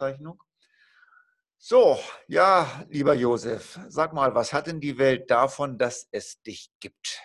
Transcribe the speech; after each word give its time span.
Aufzeichnung. 0.00 0.42
So, 1.58 1.98
ja, 2.26 2.84
lieber 2.88 3.14
Josef, 3.14 3.78
sag 3.88 4.14
mal, 4.14 4.34
was 4.34 4.54
hat 4.54 4.66
denn 4.66 4.80
die 4.80 4.96
Welt 4.96 5.30
davon, 5.30 5.76
dass 5.76 6.08
es 6.10 6.40
dich 6.40 6.72
gibt? 6.80 7.20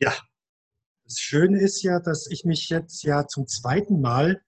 Ja, 0.00 0.14
das 1.04 1.18
Schöne 1.18 1.60
ist 1.60 1.82
ja, 1.82 2.00
dass 2.00 2.26
ich 2.30 2.44
mich 2.44 2.70
jetzt 2.70 3.02
ja 3.02 3.26
zum 3.26 3.46
zweiten 3.46 4.00
Mal 4.00 4.42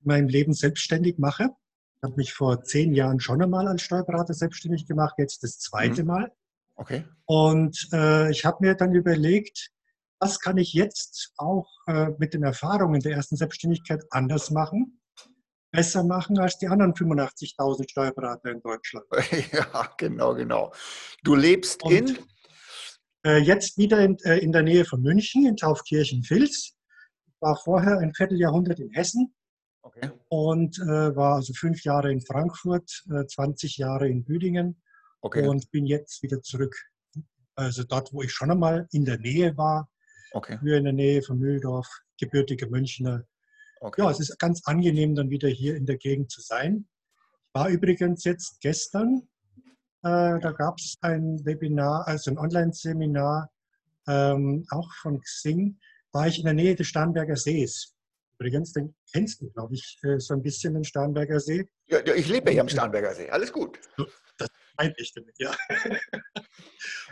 in 0.00 0.06
meinem 0.06 0.28
Leben 0.28 0.54
selbstständig 0.54 1.18
mache. 1.18 1.50
Ich 1.96 2.02
habe 2.02 2.16
mich 2.16 2.32
vor 2.32 2.64
zehn 2.64 2.94
Jahren 2.94 3.20
schon 3.20 3.42
einmal 3.42 3.68
als 3.68 3.82
Steuerberater 3.82 4.32
selbstständig 4.32 4.86
gemacht, 4.86 5.16
jetzt 5.18 5.42
das 5.42 5.58
zweite 5.58 6.02
mhm. 6.02 6.08
Mal. 6.08 6.32
Okay. 6.76 7.04
Und 7.26 7.90
äh, 7.92 8.30
ich 8.30 8.46
habe 8.46 8.64
mir 8.64 8.74
dann 8.74 8.94
überlegt, 8.94 9.70
was 10.18 10.40
kann 10.40 10.56
ich 10.56 10.72
jetzt 10.72 11.34
auch 11.36 11.68
äh, 11.86 12.08
mit 12.16 12.32
den 12.32 12.44
Erfahrungen 12.44 13.00
der 13.02 13.12
ersten 13.12 13.36
Selbstständigkeit 13.36 14.04
anders 14.10 14.50
machen, 14.50 15.01
besser 15.72 16.04
machen 16.04 16.38
als 16.38 16.58
die 16.58 16.68
anderen 16.68 16.92
85.000 16.92 17.90
Steuerberater 17.90 18.50
in 18.50 18.60
Deutschland. 18.60 19.06
Ja, 19.52 19.92
genau, 19.96 20.34
genau. 20.34 20.72
Du 21.24 21.34
lebst 21.34 21.82
Und, 21.82 21.92
in? 21.92 22.18
Äh, 23.24 23.38
jetzt 23.38 23.78
wieder 23.78 24.00
in, 24.00 24.16
äh, 24.24 24.38
in, 24.38 24.52
der 24.52 24.62
Nähe 24.62 24.84
von 24.84 25.00
München, 25.00 25.46
in 25.46 25.56
Taufkirchen-Vils. 25.56 26.74
Ich 27.26 27.40
war 27.40 27.56
vorher 27.56 27.98
ein 27.98 28.14
Vierteljahrhundert 28.14 28.80
in 28.80 28.90
Hessen 28.90 29.34
okay. 29.82 30.10
und 30.28 30.78
äh, 30.78 31.16
war 31.16 31.36
also 31.36 31.52
fünf 31.54 31.82
Jahre 31.84 32.12
in 32.12 32.20
Frankfurt, 32.20 32.88
20 33.28 33.78
äh, 33.78 33.82
Jahre 33.82 34.08
in 34.08 34.24
Büdingen 34.24 34.80
okay. 35.20 35.46
und 35.46 35.70
bin 35.70 35.86
jetzt 35.86 36.22
wieder 36.22 36.42
zurück. 36.42 36.76
Also 37.54 37.84
dort, 37.84 38.12
wo 38.12 38.22
ich 38.22 38.32
schon 38.32 38.50
einmal 38.50 38.86
in 38.92 39.04
der 39.04 39.18
Nähe 39.18 39.56
war, 39.56 39.88
okay. 40.32 40.58
hier 40.62 40.76
in 40.76 40.84
der 40.84 40.92
Nähe 40.92 41.22
von 41.22 41.38
Mühldorf, 41.38 41.88
gebürtiger 42.18 42.68
Münchner. 42.68 43.24
Okay. 43.82 44.00
Ja, 44.00 44.10
es 44.10 44.20
ist 44.20 44.38
ganz 44.38 44.62
angenehm, 44.64 45.16
dann 45.16 45.28
wieder 45.30 45.48
hier 45.48 45.74
in 45.74 45.86
der 45.86 45.96
Gegend 45.96 46.30
zu 46.30 46.40
sein. 46.40 46.86
Ich 47.48 47.54
war 47.54 47.68
übrigens 47.68 48.22
jetzt 48.22 48.60
gestern, 48.60 49.28
äh, 50.04 50.38
da 50.38 50.52
gab 50.56 50.78
es 50.78 50.96
ein 51.00 51.44
Webinar, 51.44 52.06
also 52.06 52.30
ein 52.30 52.38
Online-Seminar, 52.38 53.50
ähm, 54.06 54.64
auch 54.70 54.88
von 55.02 55.20
Xing, 55.20 55.80
war 56.12 56.28
ich 56.28 56.38
in 56.38 56.44
der 56.44 56.54
Nähe 56.54 56.76
des 56.76 56.86
Starnberger 56.86 57.34
Sees. 57.34 57.96
Übrigens, 58.38 58.72
den 58.72 58.94
kennst 59.12 59.40
du, 59.40 59.50
glaube 59.50 59.74
ich, 59.74 59.98
äh, 60.04 60.20
so 60.20 60.34
ein 60.34 60.42
bisschen 60.42 60.74
den 60.74 60.84
Starnberger 60.84 61.40
See. 61.40 61.68
Ja, 61.86 61.98
ich 62.14 62.28
lebe 62.28 62.52
hier 62.52 62.60
am 62.60 62.68
Starnberger 62.68 63.14
See. 63.14 63.30
Alles 63.30 63.52
gut. 63.52 63.80
Das 64.76 64.84
meine 64.84 64.94
ich 64.96 65.12
damit, 65.12 65.34
ja. 65.38 65.52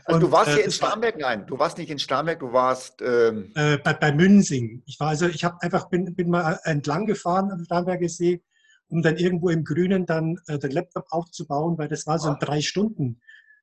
Also 0.06 0.20
du 0.20 0.32
warst 0.32 0.50
äh, 0.50 0.54
hier 0.54 0.64
in 0.64 0.70
Starnberg? 0.70 1.18
Nein, 1.18 1.46
du 1.46 1.58
warst 1.58 1.78
nicht 1.78 1.90
in 1.90 1.98
Starnberg, 1.98 2.40
du 2.40 2.52
warst... 2.52 3.02
Ähm 3.02 3.52
äh, 3.54 3.78
bei, 3.78 3.92
bei 3.92 4.12
Münsing. 4.12 4.82
Ich 4.86 4.98
war 4.98 5.08
also, 5.08 5.26
ich 5.26 5.44
habe 5.44 5.60
einfach, 5.60 5.88
bin, 5.88 6.14
bin 6.16 6.30
mal 6.30 6.58
entlang 6.64 7.06
gefahren 7.06 7.50
am 7.52 7.64
Starnberger 7.64 8.08
See, 8.08 8.42
um 8.88 9.02
dann 9.02 9.16
irgendwo 9.16 9.50
im 9.50 9.62
Grünen 9.62 10.06
dann 10.06 10.38
äh, 10.46 10.58
den 10.58 10.70
Laptop 10.70 11.06
aufzubauen, 11.10 11.76
weil 11.78 11.88
das 11.88 12.06
war 12.06 12.18
so 12.18 12.28
ein 12.28 12.36
ah. 12.36 12.38
drei 12.40 12.60
Stunden 12.60 13.20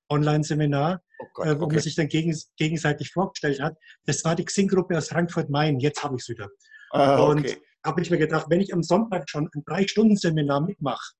Online-Seminar, 0.10 1.02
oh 1.20 1.44
äh, 1.44 1.60
wo 1.60 1.66
okay. 1.66 1.76
man 1.76 1.84
sich 1.84 1.96
dann 1.96 2.08
gegen, 2.08 2.36
gegenseitig 2.56 3.12
vorgestellt 3.12 3.60
hat. 3.60 3.76
Das 4.06 4.24
war 4.24 4.36
die 4.36 4.46
Xing-Gruppe 4.46 4.98
aus 4.98 5.10
Frankfurt-Main, 5.10 5.80
jetzt 5.80 6.04
habe 6.04 6.16
ich 6.16 6.22
es 6.22 6.30
wieder. 6.30 6.50
Ah, 6.92 7.20
okay. 7.20 7.32
Und 7.32 7.58
habe 7.86 8.02
ich 8.02 8.10
mir 8.10 8.18
gedacht, 8.18 8.48
wenn 8.50 8.62
ich 8.62 8.74
am 8.74 8.84
Sonntag 8.84 9.30
schon 9.30 9.50
ein 9.54 9.64
Drei-Stunden-Seminar 9.66 10.62
mitmache, 10.62 11.14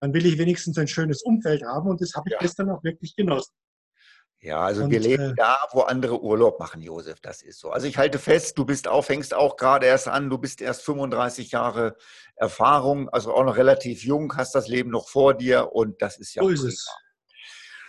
dann 0.00 0.14
will 0.14 0.26
ich 0.26 0.38
wenigstens 0.38 0.78
ein 0.78 0.88
schönes 0.88 1.22
Umfeld 1.22 1.62
haben 1.62 1.88
und 1.88 2.00
das 2.00 2.14
habe 2.14 2.28
ich 2.28 2.34
ja. 2.34 2.38
gestern 2.40 2.70
auch 2.70 2.82
wirklich 2.84 3.16
genossen. 3.16 3.52
Ja, 4.40 4.60
also 4.60 4.84
und, 4.84 4.90
wir 4.90 5.00
leben 5.00 5.32
äh, 5.32 5.34
da, 5.36 5.58
wo 5.72 5.80
andere 5.80 6.22
Urlaub 6.22 6.60
machen, 6.60 6.80
Josef, 6.80 7.20
das 7.20 7.42
ist 7.42 7.58
so. 7.58 7.70
Also 7.70 7.88
ich 7.88 7.98
halte 7.98 8.20
fest, 8.20 8.56
du 8.56 8.64
bist 8.64 8.86
auch, 8.86 9.04
fängst 9.04 9.34
auch 9.34 9.56
gerade 9.56 9.86
erst 9.86 10.06
an, 10.06 10.30
du 10.30 10.38
bist 10.38 10.60
erst 10.60 10.82
35 10.82 11.50
Jahre 11.50 11.96
Erfahrung, 12.36 13.08
also 13.08 13.34
auch 13.34 13.44
noch 13.44 13.56
relativ 13.56 14.04
jung, 14.04 14.36
hast 14.36 14.54
das 14.54 14.68
Leben 14.68 14.90
noch 14.90 15.08
vor 15.08 15.34
dir 15.34 15.72
und 15.72 16.00
das 16.02 16.18
ist 16.18 16.34
ja. 16.34 16.42
So 16.44 16.50
ist 16.50 16.62
es. 16.62 16.86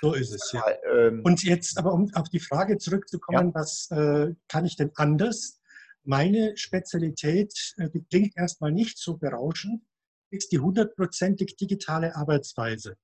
So 0.01 0.13
ist 0.13 0.33
es, 0.33 0.51
ja. 0.53 0.63
Ähm, 0.91 1.21
und 1.23 1.43
jetzt 1.43 1.77
aber, 1.77 1.93
um 1.93 2.09
auf 2.15 2.29
die 2.29 2.39
Frage 2.39 2.77
zurückzukommen, 2.77 3.49
ja. 3.49 3.53
was 3.53 3.89
äh, 3.91 4.33
kann 4.47 4.65
ich 4.65 4.75
denn 4.75 4.91
anders? 4.95 5.59
Meine 6.03 6.55
Spezialität, 6.57 7.75
äh, 7.77 7.89
die 7.89 8.03
klingt 8.05 8.35
erstmal 8.37 8.71
nicht 8.71 8.97
so 8.97 9.17
berauschend, 9.17 9.83
ist 10.29 10.51
die 10.51 10.59
hundertprozentig 10.59 11.55
digitale 11.55 12.15
Arbeitsweise. 12.15 12.95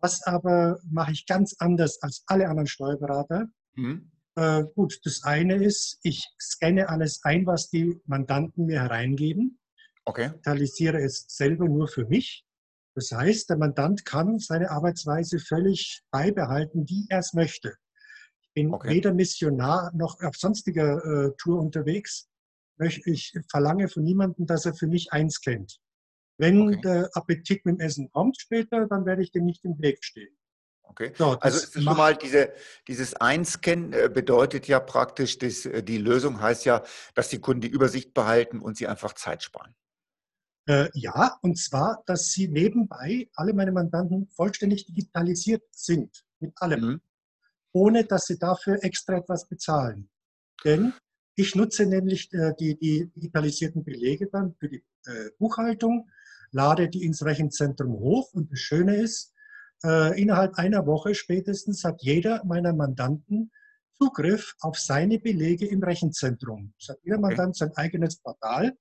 Was 0.00 0.22
aber 0.22 0.80
mache 0.90 1.12
ich 1.12 1.26
ganz 1.26 1.54
anders 1.58 2.02
als 2.02 2.24
alle 2.26 2.48
anderen 2.48 2.66
Steuerberater? 2.66 3.46
Mhm. 3.74 4.10
Äh, 4.34 4.64
gut, 4.74 4.98
das 5.04 5.22
eine 5.22 5.62
ist, 5.62 5.98
ich 6.02 6.26
scanne 6.40 6.88
alles 6.88 7.20
ein, 7.22 7.46
was 7.46 7.68
die 7.68 8.00
Mandanten 8.06 8.66
mir 8.66 8.80
hereingeben. 8.80 9.58
Okay. 10.04 10.30
Digitalisiere 10.30 11.00
es 11.00 11.26
selber 11.28 11.68
nur 11.68 11.86
für 11.86 12.06
mich. 12.06 12.44
Das 12.94 13.10
heißt, 13.12 13.48
der 13.48 13.56
Mandant 13.56 14.04
kann 14.04 14.38
seine 14.38 14.70
Arbeitsweise 14.70 15.38
völlig 15.38 16.02
beibehalten, 16.10 16.88
wie 16.88 17.06
er 17.08 17.20
es 17.20 17.32
möchte. 17.32 17.74
Ich 18.42 18.52
bin 18.54 18.74
okay. 18.74 18.88
weder 18.88 19.14
Missionar 19.14 19.92
noch 19.94 20.20
auf 20.20 20.36
sonstiger 20.36 21.04
äh, 21.04 21.30
Tour 21.38 21.60
unterwegs. 21.60 22.28
Ich 23.04 23.32
verlange 23.50 23.88
von 23.88 24.02
niemandem, 24.02 24.46
dass 24.46 24.66
er 24.66 24.74
für 24.74 24.88
mich 24.88 25.12
einscannt. 25.12 25.78
Wenn 26.38 26.68
okay. 26.68 26.80
der 26.82 27.10
Appetit 27.14 27.64
mit 27.64 27.78
dem 27.78 27.80
Essen 27.80 28.10
kommt 28.10 28.40
später, 28.40 28.86
dann 28.86 29.04
werde 29.06 29.22
ich 29.22 29.30
dem 29.32 29.44
nicht 29.44 29.64
im 29.64 29.78
Weg 29.80 30.04
stehen. 30.04 30.36
Okay. 30.92 31.12
So, 31.16 31.38
also 31.40 31.58
ist 31.58 31.72
schon 31.72 31.84
mal 31.84 32.16
diese, 32.16 32.52
dieses 32.86 33.14
Einscannen 33.14 33.92
äh, 33.92 34.10
bedeutet 34.12 34.68
ja 34.68 34.78
praktisch, 34.78 35.38
dass, 35.38 35.64
äh, 35.64 35.82
die 35.82 35.96
Lösung 35.98 36.40
heißt 36.40 36.64
ja, 36.66 36.82
dass 37.14 37.28
die 37.30 37.38
Kunden 37.38 37.62
die 37.62 37.68
Übersicht 37.68 38.12
behalten 38.12 38.60
und 38.60 38.76
sie 38.76 38.86
einfach 38.86 39.14
Zeit 39.14 39.42
sparen. 39.42 39.74
Äh, 40.68 40.90
ja, 40.94 41.38
und 41.42 41.58
zwar, 41.58 42.02
dass 42.06 42.32
sie 42.32 42.48
nebenbei 42.48 43.28
alle 43.34 43.52
meine 43.52 43.72
Mandanten 43.72 44.28
vollständig 44.28 44.86
digitalisiert 44.86 45.62
sind, 45.70 46.24
mit 46.40 46.52
allem, 46.56 46.80
mhm. 46.80 47.00
ohne 47.72 48.04
dass 48.04 48.26
sie 48.26 48.38
dafür 48.38 48.78
extra 48.84 49.16
etwas 49.16 49.48
bezahlen. 49.48 50.10
Denn 50.62 50.92
ich 51.34 51.54
nutze 51.54 51.86
nämlich 51.86 52.32
äh, 52.32 52.52
die, 52.60 52.78
die 52.78 53.10
digitalisierten 53.16 53.82
Belege 53.82 54.28
dann 54.28 54.54
für 54.54 54.68
die 54.68 54.84
äh, 55.06 55.30
Buchhaltung 55.38 56.10
lade 56.52 56.88
die 56.88 57.04
ins 57.04 57.24
Rechenzentrum 57.24 57.92
hoch 57.92 58.32
und 58.32 58.50
das 58.52 58.60
Schöne 58.60 58.96
ist, 58.96 59.32
äh, 59.84 60.20
innerhalb 60.20 60.54
einer 60.56 60.86
Woche 60.86 61.14
spätestens 61.14 61.84
hat 61.84 62.02
jeder 62.02 62.44
meiner 62.44 62.72
Mandanten 62.72 63.50
Zugriff 63.96 64.54
auf 64.60 64.78
seine 64.78 65.18
Belege 65.18 65.66
im 65.66 65.82
Rechenzentrum. 65.82 66.74
Es 66.78 66.88
hat 66.88 66.98
jeder 67.02 67.18
Mandant 67.18 67.56
sein 67.56 67.72
eigenes 67.76 68.16
Portal, 68.16 68.76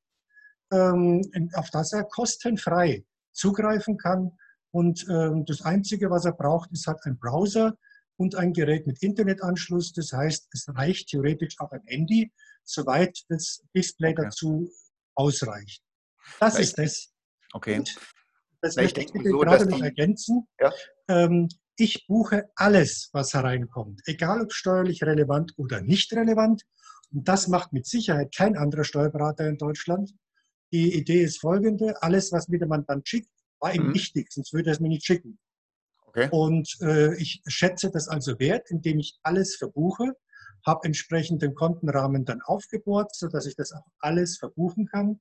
ähm, 0.72 1.22
auf 1.54 1.70
das 1.70 1.94
er 1.94 2.04
kostenfrei 2.06 3.04
zugreifen 3.32 3.98
kann. 3.98 4.32
Und 4.72 5.06
ähm, 5.10 5.46
das 5.46 5.62
Einzige, 5.62 6.10
was 6.10 6.26
er 6.26 6.32
braucht, 6.32 6.72
ist 6.72 6.88
halt 6.88 7.00
ein 7.04 7.20
Browser 7.20 7.78
und 8.18 8.36
ein 8.36 8.54
Gerät 8.54 8.88
mit 8.88 9.02
Internetanschluss. 9.04 9.94
Das 9.94 10.14
heißt, 10.14 10.48
es 10.54 10.68
reicht 10.70 11.10
theoretisch 11.10 11.60
auch 11.60 11.72
ein 11.72 11.84
Handy, 11.86 12.32
soweit 12.64 13.20
das 13.30 13.64
Display 13.76 14.12
okay. 14.14 14.24
dazu 14.24 14.72
ausreicht. 15.16 15.84
Das 16.40 16.56
Vielleicht. 16.56 16.78
ist 16.78 16.78
das, 16.78 17.14
Okay. 17.54 17.80
Und 17.80 17.96
das 18.62 18.76
Na, 18.76 18.84
möchte 18.84 19.02
ich 19.02 19.10
so, 19.10 19.40
gerade 19.40 19.66
noch 19.66 19.82
ergänzen. 19.82 20.48
Ja. 20.60 20.72
Ähm, 21.08 21.50
ich 21.78 22.06
buche 22.08 22.50
alles, 22.56 23.10
was 23.12 23.34
hereinkommt, 23.34 24.02
egal 24.06 24.42
ob 24.42 24.54
steuerlich 24.54 25.04
relevant 25.04 25.54
oder 25.58 25.82
nicht 25.82 26.14
relevant. 26.14 26.64
Und 27.12 27.28
das 27.28 27.48
macht 27.48 27.74
mit 27.74 27.88
Sicherheit 27.88 28.34
kein 28.36 28.56
anderer 28.56 28.84
Steuerberater 28.84 29.48
in 29.48 29.58
Deutschland. 29.58 30.14
Die 30.72 30.94
Idee 30.96 31.24
ist 31.24 31.42
folgende, 31.42 32.02
alles, 32.02 32.32
was 32.32 32.48
mir 32.48 32.60
der 32.60 32.68
Mandant 32.68 33.08
schickt, 33.08 33.32
war 33.60 33.74
ihm 33.74 33.88
mhm. 33.88 33.94
wichtig, 33.96 34.32
sonst 34.32 34.54
würde 34.54 34.70
er 34.70 34.74
es 34.74 34.80
mir 34.80 34.90
nicht 34.90 35.06
schicken. 35.06 35.40
Okay. 36.06 36.30
Und 36.32 36.78
äh, 36.82 37.16
ich 37.16 37.42
schätze 37.48 37.90
das 37.90 38.08
also 38.08 38.38
wert, 38.40 38.70
indem 38.70 39.00
ich 39.00 39.20
alles 39.24 39.56
verbuche, 39.56 40.14
habe 40.66 40.86
entsprechend 40.86 41.42
den 41.42 41.56
Kontenrahmen 41.56 42.26
dann 42.26 42.42
aufgebohrt, 42.42 43.16
sodass 43.16 43.46
ich 43.46 43.56
das 43.56 43.72
auch 43.72 43.86
alles 44.00 44.38
verbuchen 44.38 44.86
kann 44.88 45.20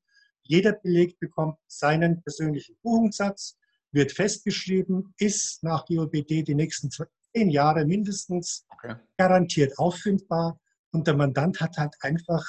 jeder 0.50 0.72
Beleg 0.72 1.18
bekommt 1.20 1.56
seinen 1.68 2.22
persönlichen 2.22 2.76
Buchungssatz, 2.82 3.56
wird 3.92 4.10
festgeschrieben, 4.10 5.14
ist 5.18 5.62
nach 5.62 5.86
GOBD 5.86 6.42
die 6.42 6.56
nächsten 6.56 6.90
zehn 6.90 7.50
Jahre 7.50 7.84
mindestens 7.84 8.66
okay. 8.70 8.96
garantiert 9.16 9.78
auffindbar. 9.78 10.58
Und 10.90 11.06
der 11.06 11.14
Mandant 11.14 11.60
hat 11.60 11.76
halt 11.78 11.94
einfach 12.00 12.44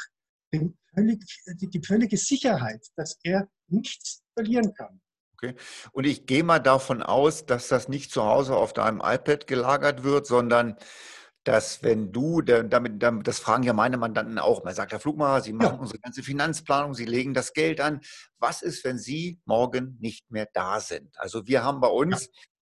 völlig, 0.96 1.24
die 1.60 1.82
völlige 1.86 2.18
Sicherheit, 2.18 2.88
dass 2.96 3.20
er 3.22 3.48
nichts 3.68 4.24
verlieren 4.34 4.74
kann. 4.74 5.00
Okay. 5.36 5.54
Und 5.92 6.08
ich 6.08 6.26
gehe 6.26 6.44
mal 6.44 6.60
davon 6.60 7.04
aus, 7.04 7.46
dass 7.46 7.68
das 7.68 7.88
nicht 7.88 8.12
zu 8.12 8.24
Hause 8.24 8.56
auf 8.56 8.74
deinem 8.74 9.00
iPad 9.00 9.46
gelagert 9.46 10.04
wird, 10.04 10.26
sondern 10.26 10.76
dass 11.44 11.82
wenn 11.82 12.12
du, 12.12 12.42
damit, 12.42 13.02
das 13.02 13.40
fragen 13.40 13.64
ja 13.64 13.74
meine 13.74 13.98
Mandanten 13.98 14.38
auch, 14.38 14.64
man 14.64 14.76
sagt, 14.76 14.92
Herr 14.92 15.00
Flugmacher, 15.00 15.42
Sie 15.42 15.54
machen 15.54 15.76
ja. 15.76 15.80
unsere 15.82 16.00
ganze 16.00 16.22
Finanzplanung, 16.22 16.94
Sie 16.94 17.06
legen 17.06 17.34
das 17.34 17.54
Geld 17.54 17.82
an. 17.82 18.02
Was 18.38 18.62
ist, 18.62 18.84
wenn 18.84 19.00
Sie 19.00 19.40
morgen 19.46 19.98
nicht 20.00 20.30
mehr 20.30 20.48
da 20.54 20.80
sind? 20.80 21.18
Also 21.18 21.48
wir 21.48 21.64
haben 21.64 21.80
bei 21.80 21.88
uns, 21.88 22.26
ja. 22.26 22.32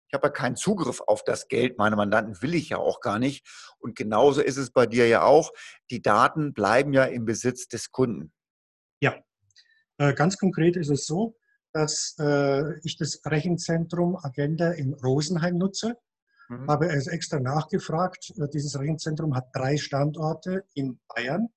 ich 0.08 0.14
habe 0.16 0.28
ja 0.28 0.32
keinen 0.32 0.56
Zugriff 0.56 1.02
auf 1.06 1.24
das 1.24 1.48
Geld, 1.48 1.78
meine 1.78 1.96
Mandanten 1.96 2.42
will 2.42 2.56
ich 2.56 2.70
ja 2.70 2.78
auch 2.78 3.02
gar 3.02 3.20
nicht. 3.20 3.46
Und 3.78 3.96
genauso 3.96 4.42
ist 4.42 4.58
es 4.58 4.72
bei 4.72 4.88
dir 4.88 5.08
ja 5.08 5.22
auch. 5.24 5.52
Die 5.92 6.02
Daten 6.02 6.54
bleiben 6.54 6.92
ja 6.94 7.04
im 7.04 7.26
Besitz 7.26 7.68
des 7.68 7.92
Kunden. 7.92 8.34
Ja, 9.00 9.16
äh, 9.98 10.14
ganz 10.14 10.38
konkret 10.38 10.76
ist 10.76 10.90
es 10.90 11.06
so, 11.06 11.38
dass 11.72 12.16
äh, 12.20 12.80
ich 12.84 12.98
das 12.98 13.22
Rechenzentrum 13.26 14.16
Agenda 14.16 14.72
in 14.72 14.94
Rosenheim 14.94 15.58
nutze. 15.58 15.98
Mhm. 16.50 16.68
Habe 16.68 16.90
also 16.90 17.12
extra 17.12 17.40
nachgefragt. 17.40 18.34
Äh, 18.38 18.48
dieses 18.50 18.78
Rechenzentrum 18.80 19.36
hat 19.36 19.48
drei 19.54 19.78
Standorte 19.78 20.66
in 20.74 21.00
Bayern, 21.08 21.50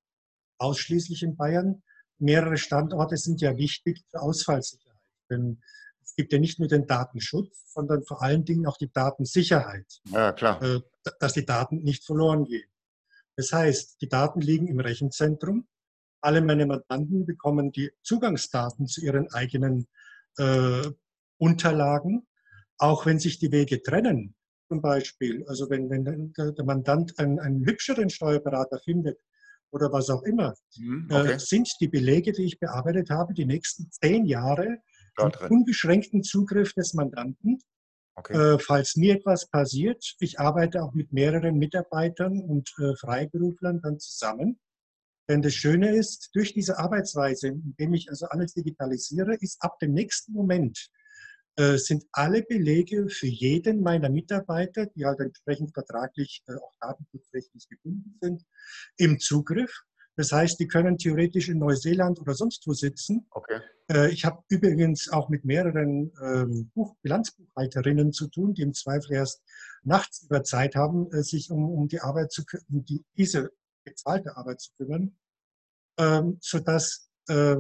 ausschließlich 0.59 1.23
in 1.23 1.37
Bayern. 1.37 1.83
Mehrere 2.19 2.57
Standorte 2.57 3.17
sind 3.17 3.41
ja 3.41 3.57
wichtig 3.57 4.05
für 4.11 4.21
Ausfallsicherheit. 4.21 4.97
Denn 5.31 5.63
es 6.03 6.15
gibt 6.17 6.33
ja 6.33 6.39
nicht 6.39 6.59
nur 6.59 6.69
den 6.69 6.87
Datenschutz, 6.87 7.73
sondern 7.73 8.03
vor 8.05 8.23
allen 8.23 8.45
Dingen 8.45 8.67
auch 8.67 8.77
die 8.77 8.91
Datensicherheit. 8.91 10.01
Ja, 10.07 10.33
klar. 10.33 10.63
Äh, 10.63 10.81
dass 11.21 11.35
die 11.35 11.45
Daten 11.45 11.83
nicht 11.83 12.05
verloren 12.05 12.45
gehen. 12.45 12.69
Das 13.37 13.53
heißt, 13.53 14.01
die 14.01 14.09
Daten 14.09 14.41
liegen 14.41 14.67
im 14.67 14.81
Rechenzentrum. 14.81 15.69
Alle 16.21 16.43
meine 16.43 16.67
Mandanten 16.67 17.25
bekommen 17.25 17.71
die 17.71 17.93
Zugangsdaten 18.03 18.89
zu 18.89 19.01
ihren 19.01 19.33
eigenen 19.33 19.87
äh, 20.39 20.83
Unterlagen, 21.39 22.27
auch 22.79 23.07
wenn 23.07 23.21
sich 23.21 23.39
die 23.39 23.53
Wege 23.53 23.81
trennen. 23.81 24.35
Zum 24.69 24.83
Beispiel, 24.83 25.45
also 25.49 25.71
wenn, 25.71 25.89
wenn 25.89 26.05
der 26.37 26.65
Mandant 26.65 27.19
einen, 27.19 27.39
einen 27.39 27.65
hübscheren 27.65 28.11
Steuerberater 28.11 28.79
findet 28.79 29.19
oder 29.71 29.91
was 29.93 30.11
auch 30.11 30.23
immer, 30.25 30.55
mhm, 30.77 31.09
okay. 31.11 31.33
äh, 31.33 31.39
sind 31.39 31.71
die 31.81 31.89
Belege, 31.89 32.33
die 32.33 32.45
ich 32.45 32.61
bearbeitet 32.61 33.09
habe, 33.09 33.33
die 33.33 33.47
nächsten 33.47 33.91
zehn 33.91 34.27
Jahre 34.27 34.79
unbeschränkten 35.49 36.23
Zugriff 36.23 36.75
des 36.75 36.95
Mandanten. 36.95 37.59
Okay. 38.15 38.55
Äh, 38.55 38.59
falls 38.59 38.97
mir 38.97 39.15
etwas 39.15 39.49
passiert, 39.49 40.17
ich 40.21 40.39
arbeite 40.39 40.83
auch 40.83 40.93
mit 40.93 41.13
mehreren 41.13 41.57
Mitarbeitern 41.57 42.41
und 42.41 42.73
äh, 42.79 42.95
Freiberuflern 42.97 43.81
dann 43.81 43.99
zusammen. 43.99 44.59
Denn 45.29 45.43
das 45.43 45.55
Schöne 45.55 45.95
ist, 45.95 46.31
durch 46.35 46.53
diese 46.53 46.79
Arbeitsweise, 46.79 47.49
indem 47.49 47.95
ich 47.95 48.09
also 48.11 48.27
alles 48.27 48.55
digitalisiere, 48.55 49.35
ist 49.41 49.63
ab 49.63 49.79
dem 49.79 49.93
nächsten 49.93 50.33
Moment 50.33 50.79
äh, 50.79 50.98
sind 51.77 52.05
alle 52.13 52.43
Belege 52.43 53.09
für 53.09 53.27
jeden 53.27 53.83
meiner 53.83 54.09
Mitarbeiter, 54.09 54.87
die 54.87 55.05
halt 55.05 55.21
entsprechend 55.21 55.73
vertraglich 55.75 56.43
äh, 56.47 56.55
auch 56.55 56.73
datenschutzrechtlich 56.81 57.69
gebunden 57.69 58.17
sind, 58.21 58.45
im 58.97 59.19
Zugriff. 59.19 59.83
Das 60.17 60.33
heißt, 60.33 60.59
die 60.59 60.67
können 60.67 60.99
theoretisch 60.99 61.49
in 61.49 61.59
Neuseeland 61.59 62.21
oder 62.21 62.35
sonst 62.35 62.67
wo 62.67 62.73
sitzen. 62.73 63.27
Okay. 63.31 63.61
Äh, 63.91 64.11
ich 64.11 64.25
habe 64.25 64.43
übrigens 64.49 65.09
auch 65.11 65.29
mit 65.29 65.45
mehreren 65.45 66.13
ähm, 66.23 66.71
Buch 66.75 66.97
Bilanzbuchhalterinnen 67.03 68.13
zu 68.13 68.29
tun, 68.29 68.55
die 68.55 68.63
im 68.63 68.75
Zweifel 68.75 69.15
erst 69.15 69.43
nachts 69.83 70.23
über 70.23 70.43
Zeit 70.43 70.75
haben, 70.75 71.11
äh, 71.13 71.23
sich 71.23 71.51
um, 71.51 71.71
um 71.71 71.89
die 71.89 72.01
Arbeit 72.01 72.33
zu 72.33 72.43
um 72.69 72.85
die, 72.85 73.05
diese 73.17 73.51
bezahlte 73.85 74.37
Arbeit 74.37 74.61
zu 74.61 74.73
kümmern, 74.77 75.17
ähm, 75.99 76.39
sodass, 76.41 77.11
äh, 77.29 77.57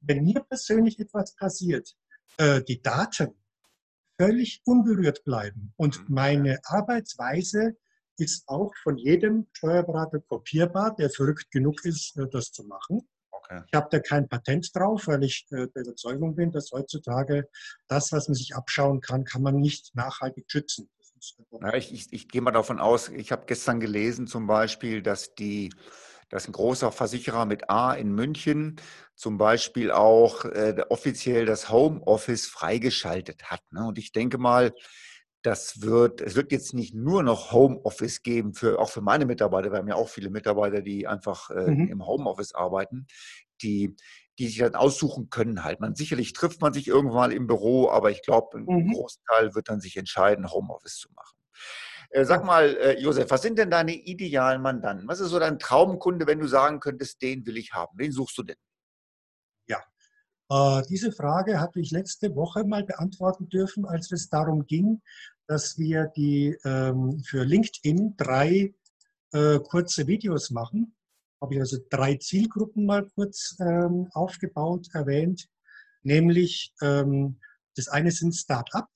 wenn 0.00 0.24
mir 0.24 0.40
persönlich 0.40 0.98
etwas 0.98 1.34
passiert, 1.34 1.96
äh, 2.38 2.62
die 2.62 2.80
Daten 2.82 3.34
völlig 4.18 4.62
unberührt 4.64 5.24
bleiben 5.24 5.72
und 5.76 6.08
mhm. 6.08 6.14
meine 6.14 6.60
Arbeitsweise 6.64 7.76
ist 8.18 8.48
auch 8.48 8.72
von 8.82 8.96
jedem 8.96 9.46
Steuerberater 9.52 10.20
kopierbar, 10.20 10.94
der 10.96 11.10
verrückt 11.10 11.50
genug 11.50 11.84
ist, 11.84 12.16
äh, 12.16 12.26
das 12.30 12.52
zu 12.52 12.64
machen. 12.64 13.06
Okay. 13.30 13.62
Ich 13.66 13.74
habe 13.74 13.88
da 13.90 14.00
kein 14.00 14.28
Patent 14.28 14.74
drauf, 14.74 15.06
weil 15.06 15.22
ich 15.22 15.46
äh, 15.50 15.66
der 15.68 15.82
Überzeugung 15.82 16.34
bin, 16.34 16.50
dass 16.50 16.72
heutzutage 16.72 17.48
das, 17.88 18.10
was 18.12 18.28
man 18.28 18.34
sich 18.34 18.56
abschauen 18.56 19.00
kann, 19.00 19.24
kann 19.24 19.42
man 19.42 19.56
nicht 19.56 19.94
nachhaltig 19.94 20.46
schützen. 20.50 20.88
Ja, 21.60 21.74
ich, 21.74 21.92
ich, 21.92 22.12
ich 22.12 22.28
gehe 22.28 22.40
mal 22.40 22.52
davon 22.52 22.78
aus, 22.78 23.08
ich 23.08 23.32
habe 23.32 23.44
gestern 23.46 23.80
gelesen 23.80 24.26
zum 24.26 24.46
Beispiel, 24.46 25.02
dass 25.02 25.34
die 25.34 25.72
dass 26.28 26.48
ein 26.48 26.52
großer 26.52 26.92
Versicherer 26.92 27.46
mit 27.46 27.70
A 27.70 27.92
in 27.94 28.12
München 28.12 28.76
zum 29.14 29.38
Beispiel 29.38 29.90
auch 29.90 30.44
äh, 30.44 30.84
offiziell 30.88 31.46
das 31.46 31.70
Homeoffice 31.70 32.46
freigeschaltet 32.46 33.44
hat. 33.44 33.60
Ne? 33.70 33.86
Und 33.86 33.98
ich 33.98 34.12
denke 34.12 34.38
mal, 34.38 34.72
das 35.42 35.80
wird, 35.80 36.20
es 36.20 36.34
wird 36.34 36.50
jetzt 36.50 36.74
nicht 36.74 36.92
nur 36.94 37.22
noch 37.22 37.52
Homeoffice 37.52 38.22
geben, 38.22 38.52
für, 38.52 38.80
auch 38.80 38.90
für 38.90 39.00
meine 39.00 39.26
Mitarbeiter. 39.26 39.70
Wir 39.70 39.78
haben 39.78 39.88
ja 39.88 39.94
auch 39.94 40.08
viele 40.08 40.28
Mitarbeiter, 40.28 40.82
die 40.82 41.06
einfach 41.06 41.50
äh, 41.50 41.70
mhm. 41.70 41.88
im 41.88 42.06
Homeoffice 42.06 42.52
arbeiten, 42.52 43.06
die, 43.62 43.94
die 44.40 44.48
sich 44.48 44.58
dann 44.58 44.74
aussuchen 44.74 45.30
können 45.30 45.62
halt. 45.62 45.80
Man, 45.80 45.94
sicherlich 45.94 46.32
trifft 46.32 46.60
man 46.60 46.72
sich 46.72 46.88
irgendwann 46.88 47.30
im 47.30 47.46
Büro, 47.46 47.88
aber 47.90 48.10
ich 48.10 48.22
glaube, 48.22 48.58
ein 48.58 48.64
mhm. 48.64 48.92
Großteil 48.92 49.54
wird 49.54 49.68
dann 49.68 49.80
sich 49.80 49.96
entscheiden, 49.96 50.50
Homeoffice 50.50 50.96
zu 50.96 51.08
machen. 51.14 51.36
Äh, 52.16 52.24
sag 52.24 52.46
mal, 52.46 52.74
äh, 52.78 52.98
Josef, 52.98 53.30
was 53.30 53.42
sind 53.42 53.58
denn 53.58 53.70
deine 53.70 53.92
idealen 53.92 54.62
Mandanten? 54.62 55.06
Was 55.06 55.20
ist 55.20 55.28
so 55.28 55.38
dein 55.38 55.58
Traumkunde, 55.58 56.26
wenn 56.26 56.38
du 56.38 56.46
sagen 56.46 56.80
könntest, 56.80 57.20
den 57.20 57.44
will 57.44 57.58
ich 57.58 57.74
haben? 57.74 57.92
Wen 57.98 58.10
suchst 58.10 58.38
du 58.38 58.42
denn? 58.42 58.56
Ja, 59.68 59.82
äh, 60.48 60.82
diese 60.88 61.12
Frage 61.12 61.60
hatte 61.60 61.78
ich 61.78 61.90
letzte 61.90 62.34
Woche 62.34 62.64
mal 62.64 62.84
beantworten 62.84 63.50
dürfen, 63.50 63.84
als 63.84 64.10
es 64.12 64.30
darum 64.30 64.64
ging, 64.64 65.02
dass 65.46 65.76
wir 65.76 66.06
die 66.16 66.56
ähm, 66.64 67.22
für 67.22 67.44
LinkedIn 67.44 68.16
drei 68.16 68.74
äh, 69.34 69.58
kurze 69.58 70.06
Videos 70.06 70.50
machen. 70.50 70.96
Habe 71.42 71.56
ich 71.56 71.60
also 71.60 71.76
drei 71.90 72.16
Zielgruppen 72.16 72.86
mal 72.86 73.06
kurz 73.14 73.56
ähm, 73.60 74.08
aufgebaut, 74.14 74.88
erwähnt. 74.94 75.50
Nämlich 76.02 76.72
ähm, 76.80 77.38
das 77.74 77.88
eine 77.88 78.10
sind 78.10 78.32
Start-ups, 78.32 78.88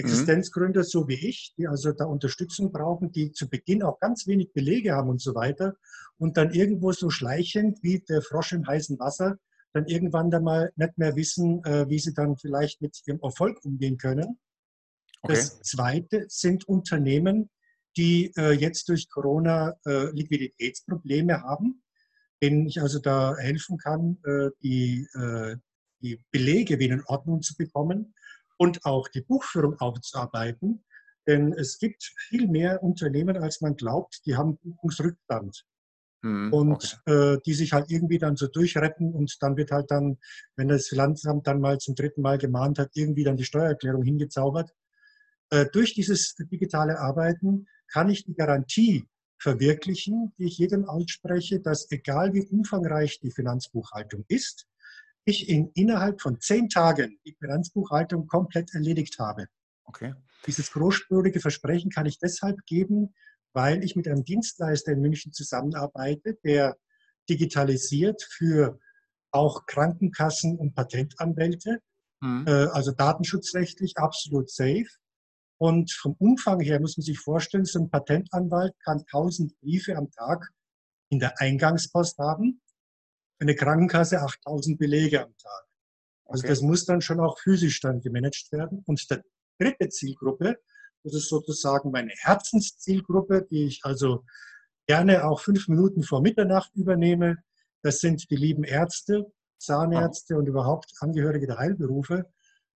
Existenzgründer 0.00 0.84
so 0.84 1.08
wie 1.08 1.28
ich, 1.28 1.54
die 1.56 1.66
also 1.66 1.92
da 1.92 2.04
Unterstützung 2.04 2.72
brauchen, 2.72 3.12
die 3.12 3.32
zu 3.32 3.48
Beginn 3.48 3.82
auch 3.82 3.98
ganz 4.00 4.26
wenig 4.26 4.52
Belege 4.52 4.92
haben 4.92 5.08
und 5.08 5.20
so 5.20 5.34
weiter 5.34 5.74
und 6.18 6.36
dann 6.36 6.52
irgendwo 6.52 6.92
so 6.92 7.10
schleichend 7.10 7.82
wie 7.82 8.00
der 8.00 8.22
Frosch 8.22 8.52
im 8.52 8.66
heißen 8.66 8.98
Wasser 8.98 9.38
dann 9.72 9.86
irgendwann 9.86 10.30
dann 10.30 10.44
mal 10.44 10.72
nicht 10.76 10.98
mehr 10.98 11.16
wissen, 11.16 11.64
äh, 11.64 11.88
wie 11.88 11.98
sie 11.98 12.14
dann 12.14 12.36
vielleicht 12.36 12.80
mit 12.80 13.00
ihrem 13.06 13.20
Erfolg 13.20 13.64
umgehen 13.64 13.98
können. 13.98 14.38
Okay. 15.22 15.34
Das 15.34 15.60
Zweite 15.60 16.24
sind 16.28 16.66
Unternehmen, 16.66 17.50
die 17.96 18.32
äh, 18.36 18.52
jetzt 18.52 18.88
durch 18.88 19.08
Corona 19.08 19.74
äh, 19.86 20.10
Liquiditätsprobleme 20.10 21.42
haben, 21.42 21.82
denen 22.42 22.66
ich 22.66 22.80
also 22.80 22.98
da 22.98 23.36
helfen 23.36 23.76
kann, 23.76 24.16
die, 24.62 25.06
die 26.00 26.24
Belege 26.30 26.78
wieder 26.78 26.94
in 26.94 27.04
Ordnung 27.04 27.42
zu 27.42 27.54
bekommen 27.54 28.14
und 28.60 28.84
auch 28.84 29.08
die 29.08 29.22
Buchführung 29.22 29.80
aufzuarbeiten. 29.80 30.84
Denn 31.26 31.54
es 31.54 31.78
gibt 31.78 32.12
viel 32.28 32.46
mehr 32.46 32.82
Unternehmen, 32.82 33.38
als 33.38 33.62
man 33.62 33.74
glaubt, 33.74 34.20
die 34.26 34.36
haben 34.36 34.58
Buchungsrückstand. 34.58 35.64
Hm, 36.22 36.52
und 36.52 37.00
okay. 37.06 37.34
äh, 37.34 37.38
die 37.46 37.54
sich 37.54 37.72
halt 37.72 37.90
irgendwie 37.90 38.18
dann 38.18 38.36
so 38.36 38.46
durchretten 38.46 39.14
und 39.14 39.34
dann 39.40 39.56
wird 39.56 39.70
halt 39.70 39.90
dann, 39.90 40.18
wenn 40.56 40.68
das 40.68 40.88
Finanzamt 40.88 41.46
dann 41.46 41.62
mal 41.62 41.78
zum 41.78 41.94
dritten 41.94 42.20
Mal 42.20 42.36
gemahnt 42.36 42.78
hat, 42.78 42.90
irgendwie 42.92 43.24
dann 43.24 43.38
die 43.38 43.44
Steuererklärung 43.44 44.02
hingezaubert. 44.02 44.70
Äh, 45.48 45.64
durch 45.72 45.94
dieses 45.94 46.34
digitale 46.34 46.98
Arbeiten 46.98 47.66
kann 47.88 48.10
ich 48.10 48.26
die 48.26 48.34
Garantie 48.34 49.06
verwirklichen, 49.38 50.34
die 50.36 50.44
ich 50.44 50.58
jedem 50.58 50.84
ausspreche, 50.84 51.60
dass 51.60 51.90
egal 51.90 52.34
wie 52.34 52.46
umfangreich 52.46 53.20
die 53.20 53.30
Finanzbuchhaltung 53.30 54.26
ist, 54.28 54.66
ich 55.24 55.48
in, 55.48 55.70
innerhalb 55.74 56.20
von 56.20 56.40
zehn 56.40 56.68
Tagen 56.68 57.18
die 57.24 57.36
Bilanzbuchhaltung 57.38 58.26
komplett 58.26 58.74
erledigt 58.74 59.18
habe. 59.18 59.46
Okay. 59.84 60.14
Dieses 60.46 60.70
großspurige 60.72 61.40
Versprechen 61.40 61.90
kann 61.90 62.06
ich 62.06 62.18
deshalb 62.18 62.64
geben, 62.66 63.14
weil 63.52 63.84
ich 63.84 63.96
mit 63.96 64.08
einem 64.08 64.24
Dienstleister 64.24 64.92
in 64.92 65.00
München 65.00 65.32
zusammenarbeite, 65.32 66.38
der 66.44 66.76
digitalisiert 67.28 68.22
für 68.22 68.78
auch 69.32 69.66
Krankenkassen 69.66 70.56
und 70.56 70.74
Patentanwälte, 70.74 71.80
mhm. 72.20 72.46
äh, 72.46 72.50
also 72.50 72.92
datenschutzrechtlich 72.92 73.98
absolut 73.98 74.50
safe. 74.50 74.88
Und 75.58 75.92
vom 75.92 76.14
Umfang 76.18 76.60
her 76.60 76.80
muss 76.80 76.96
man 76.96 77.04
sich 77.04 77.18
vorstellen, 77.18 77.66
so 77.66 77.80
ein 77.80 77.90
Patentanwalt 77.90 78.72
kann 78.82 79.00
1000 79.00 79.60
Briefe 79.60 79.96
am 79.96 80.10
Tag 80.10 80.50
in 81.10 81.18
der 81.18 81.38
Eingangspost 81.40 82.18
haben 82.18 82.60
eine 83.40 83.54
Krankenkasse 83.54 84.20
8000 84.20 84.78
Belege 84.78 85.22
am 85.24 85.36
Tag. 85.36 85.64
Also 86.26 86.42
okay. 86.42 86.48
das 86.48 86.60
muss 86.60 86.84
dann 86.84 87.00
schon 87.00 87.20
auch 87.20 87.38
physisch 87.38 87.80
dann 87.80 88.00
gemanagt 88.00 88.52
werden. 88.52 88.82
Und 88.86 89.10
der 89.10 89.22
dritte 89.58 89.88
Zielgruppe, 89.88 90.58
das 91.02 91.14
ist 91.14 91.28
sozusagen 91.28 91.90
meine 91.90 92.12
Herzenszielgruppe, 92.14 93.46
die 93.50 93.64
ich 93.64 93.80
also 93.84 94.24
gerne 94.86 95.24
auch 95.24 95.40
fünf 95.40 95.68
Minuten 95.68 96.02
vor 96.02 96.20
Mitternacht 96.20 96.70
übernehme. 96.74 97.38
Das 97.82 98.00
sind 98.00 98.30
die 98.30 98.36
lieben 98.36 98.64
Ärzte, 98.64 99.32
Zahnärzte 99.58 100.36
und 100.36 100.46
überhaupt 100.46 100.92
Angehörige 101.00 101.46
der 101.46 101.58
Heilberufe. 101.58 102.26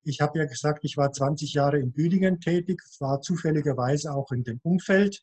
Ich 0.05 0.21
habe 0.21 0.39
ja 0.39 0.47
gesagt, 0.47 0.85
ich 0.85 0.97
war 0.97 1.13
20 1.13 1.55
Jahre 1.55 1.79
in 1.79 1.93
Büdingen 1.93 2.41
tätig, 2.41 2.83
war 2.99 3.21
zufälligerweise 3.21 4.13
auch 4.13 4.33
in 4.33 4.45
dem 4.45 4.61
Umfeld 4.63 5.23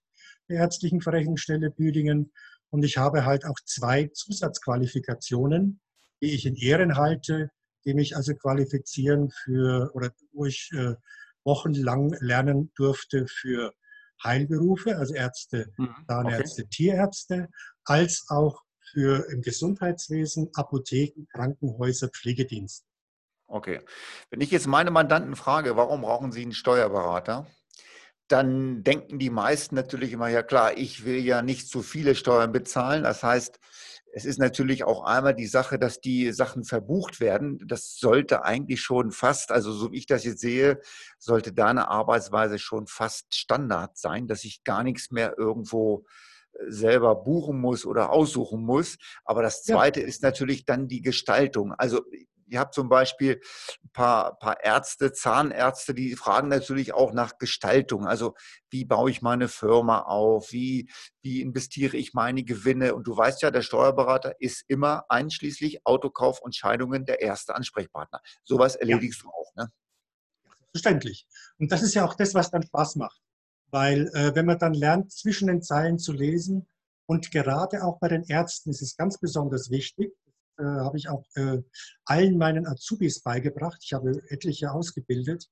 der 0.49 0.57
ärztlichen 0.57 1.01
Verrechnungsstelle 1.01 1.69
Büdingen 1.69 2.31
und 2.69 2.83
ich 2.83 2.97
habe 2.97 3.25
halt 3.25 3.45
auch 3.45 3.59
zwei 3.65 4.07
Zusatzqualifikationen, 4.07 5.81
die 6.21 6.33
ich 6.33 6.45
in 6.45 6.55
Ehren 6.55 6.95
halte, 6.95 7.49
die 7.85 7.93
mich 7.93 8.15
also 8.15 8.35
qualifizieren 8.35 9.31
für, 9.31 9.91
oder 9.93 10.11
wo 10.33 10.45
ich 10.45 10.69
äh, 10.73 10.95
wochenlang 11.43 12.15
lernen 12.19 12.71
durfte 12.75 13.25
für 13.27 13.73
Heilberufe, 14.23 14.97
also 14.97 15.13
Ärzte, 15.13 15.71
mhm, 15.77 15.95
Zahnärzte, 16.07 16.63
okay. 16.63 16.69
Tierärzte, 16.69 17.47
als 17.85 18.25
auch 18.29 18.63
für 18.91 19.29
im 19.31 19.41
Gesundheitswesen, 19.41 20.49
Apotheken, 20.55 21.27
Krankenhäuser, 21.31 22.09
Pflegedienste. 22.09 22.85
Okay. 23.47 23.81
Wenn 24.29 24.41
ich 24.41 24.51
jetzt 24.51 24.67
meine 24.67 24.91
Mandanten 24.91 25.35
frage, 25.35 25.75
warum 25.75 26.01
brauchen 26.01 26.31
sie 26.31 26.43
einen 26.43 26.53
Steuerberater? 26.53 27.47
Dann 28.29 28.83
denken 28.83 29.19
die 29.19 29.29
meisten 29.29 29.75
natürlich 29.75 30.13
immer, 30.13 30.29
ja 30.29 30.43
klar, 30.43 30.77
ich 30.77 31.03
will 31.03 31.17
ja 31.17 31.41
nicht 31.41 31.67
zu 31.67 31.81
viele 31.81 32.15
Steuern 32.15 32.51
bezahlen. 32.51 33.03
Das 33.03 33.23
heißt, 33.23 33.59
es 34.11 34.25
ist 34.25 34.39
natürlich 34.39 34.83
auch 34.83 35.03
einmal 35.03 35.35
die 35.35 35.47
Sache, 35.47 35.77
dass 35.77 36.01
die 36.01 36.31
Sachen 36.31 36.63
verbucht 36.63 37.19
werden. 37.19 37.59
Das 37.67 37.97
sollte 37.97 38.43
eigentlich 38.43 38.81
schon 38.81 39.11
fast, 39.11 39.51
also 39.51 39.71
so 39.71 39.91
wie 39.91 39.97
ich 39.97 40.05
das 40.05 40.23
jetzt 40.23 40.41
sehe, 40.41 40.79
sollte 41.17 41.53
da 41.53 41.67
eine 41.67 41.89
Arbeitsweise 41.89 42.59
schon 42.59 42.87
fast 42.87 43.35
Standard 43.35 43.97
sein, 43.97 44.27
dass 44.27 44.43
ich 44.43 44.63
gar 44.63 44.83
nichts 44.83 45.11
mehr 45.11 45.35
irgendwo 45.37 46.05
äh, 46.53 46.71
selber 46.71 47.15
buchen 47.15 47.59
muss 47.59 47.85
oder 47.85 48.11
aussuchen 48.11 48.63
muss. 48.63 48.97
Aber 49.25 49.43
das 49.43 49.63
Zweite 49.63 50.01
ja. 50.01 50.07
ist 50.07 50.23
natürlich 50.23 50.65
dann 50.65 50.87
die 50.87 51.01
Gestaltung. 51.01 51.73
Also 51.73 52.01
Ihr 52.49 52.59
habt 52.59 52.73
zum 52.73 52.89
Beispiel 52.89 53.41
ein 53.83 53.89
paar, 53.93 54.37
paar 54.39 54.63
Ärzte, 54.63 55.11
Zahnärzte, 55.11 55.93
die 55.93 56.15
fragen 56.15 56.47
natürlich 56.49 56.93
auch 56.93 57.13
nach 57.13 57.37
Gestaltung. 57.37 58.05
Also 58.07 58.35
wie 58.69 58.85
baue 58.85 59.11
ich 59.11 59.21
meine 59.21 59.47
Firma 59.47 60.01
auf? 60.01 60.51
Wie, 60.51 60.89
wie 61.21 61.41
investiere 61.41 61.97
ich 61.97 62.13
meine 62.13 62.43
Gewinne? 62.43 62.95
Und 62.95 63.07
du 63.07 63.15
weißt 63.15 63.41
ja, 63.41 63.51
der 63.51 63.61
Steuerberater 63.61 64.35
ist 64.39 64.63
immer 64.67 65.05
einschließlich 65.09 65.85
Autokauf 65.85 66.41
und 66.41 66.55
Scheidungen 66.55 67.05
der 67.05 67.21
erste 67.21 67.55
Ansprechpartner. 67.55 68.21
Sowas 68.43 68.75
erledigst 68.75 69.21
ja. 69.21 69.29
du 69.29 69.29
auch, 69.29 69.55
ne? 69.55 69.69
Verständlich. 70.71 71.27
Und 71.57 71.71
das 71.71 71.81
ist 71.81 71.95
ja 71.95 72.05
auch 72.05 72.13
das, 72.13 72.33
was 72.33 72.51
dann 72.51 72.63
Spaß 72.63 72.95
macht. 72.97 73.19
Weil 73.71 74.07
äh, 74.13 74.35
wenn 74.35 74.45
man 74.45 74.59
dann 74.59 74.73
lernt, 74.73 75.11
zwischen 75.11 75.47
den 75.47 75.61
Zeilen 75.61 75.99
zu 75.99 76.11
lesen 76.11 76.67
und 77.05 77.31
gerade 77.31 77.83
auch 77.83 77.99
bei 77.99 78.07
den 78.07 78.23
Ärzten 78.23 78.69
ist 78.69 78.81
es 78.81 78.95
ganz 78.95 79.19
besonders 79.19 79.69
wichtig, 79.69 80.13
äh, 80.59 80.63
habe 80.63 80.97
ich 80.97 81.09
auch 81.09 81.25
äh, 81.35 81.59
allen 82.05 82.37
meinen 82.37 82.67
Azubis 82.67 83.21
beigebracht. 83.21 83.79
Ich 83.83 83.93
habe 83.93 84.21
etliche 84.29 84.71
ausgebildet. 84.71 85.49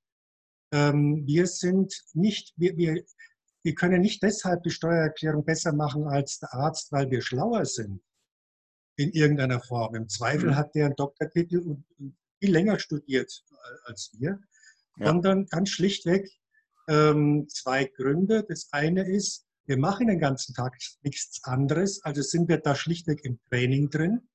Ähm, 0.71 1.25
wir 1.25 1.47
sind 1.47 1.93
nicht, 2.13 2.53
wir, 2.57 2.75
wir, 2.77 3.03
wir 3.63 3.75
können 3.75 4.01
nicht 4.01 4.21
deshalb 4.21 4.63
die 4.63 4.69
Steuererklärung 4.69 5.45
besser 5.45 5.73
machen 5.73 6.07
als 6.07 6.39
der 6.39 6.53
Arzt, 6.53 6.91
weil 6.91 7.09
wir 7.09 7.21
schlauer 7.21 7.65
sind 7.65 8.01
in 8.97 9.11
irgendeiner 9.11 9.61
Form. 9.61 9.95
Im 9.95 10.09
Zweifel 10.09 10.51
mhm. 10.51 10.55
hat 10.55 10.75
der 10.75 10.87
einen 10.87 10.95
Doktortitel 10.95 11.59
und 11.59 11.85
viel 12.39 12.51
länger 12.51 12.79
studiert 12.79 13.43
als 13.85 14.11
wir, 14.17 14.39
ja. 14.97 15.05
sondern 15.07 15.45
ganz 15.47 15.69
schlichtweg 15.69 16.29
ähm, 16.87 17.47
zwei 17.49 17.85
Gründe. 17.85 18.43
Das 18.47 18.69
eine 18.71 19.07
ist, 19.07 19.45
wir 19.65 19.77
machen 19.77 20.07
den 20.07 20.19
ganzen 20.19 20.53
Tag 20.53 20.77
nichts 21.01 21.43
anderes, 21.43 22.03
also 22.03 22.21
sind 22.21 22.47
wir 22.49 22.57
da 22.57 22.75
schlichtweg 22.75 23.23
im 23.23 23.39
Training 23.49 23.89
drin. 23.89 24.27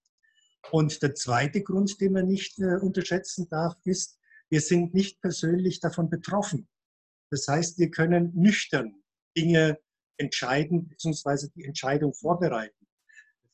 Und 0.71 1.03
der 1.03 1.15
zweite 1.15 1.63
Grund, 1.63 2.01
den 2.01 2.13
man 2.13 2.29
nicht 2.29 2.59
äh, 2.59 2.77
unterschätzen 2.77 3.49
darf, 3.49 3.77
ist, 3.85 4.19
wir 4.49 4.61
sind 4.61 4.95
nicht 4.95 5.21
persönlich 5.21 5.81
davon 5.81 6.09
betroffen. 6.09 6.69
Das 7.31 7.49
heißt, 7.49 7.79
wir 7.79 7.91
können 7.91 8.33
nüchtern 8.35 9.03
Dinge 9.37 9.79
entscheiden 10.19 10.89
bzw. 10.89 11.49
die 11.55 11.65
Entscheidung 11.65 12.15
vorbereiten. 12.15 12.87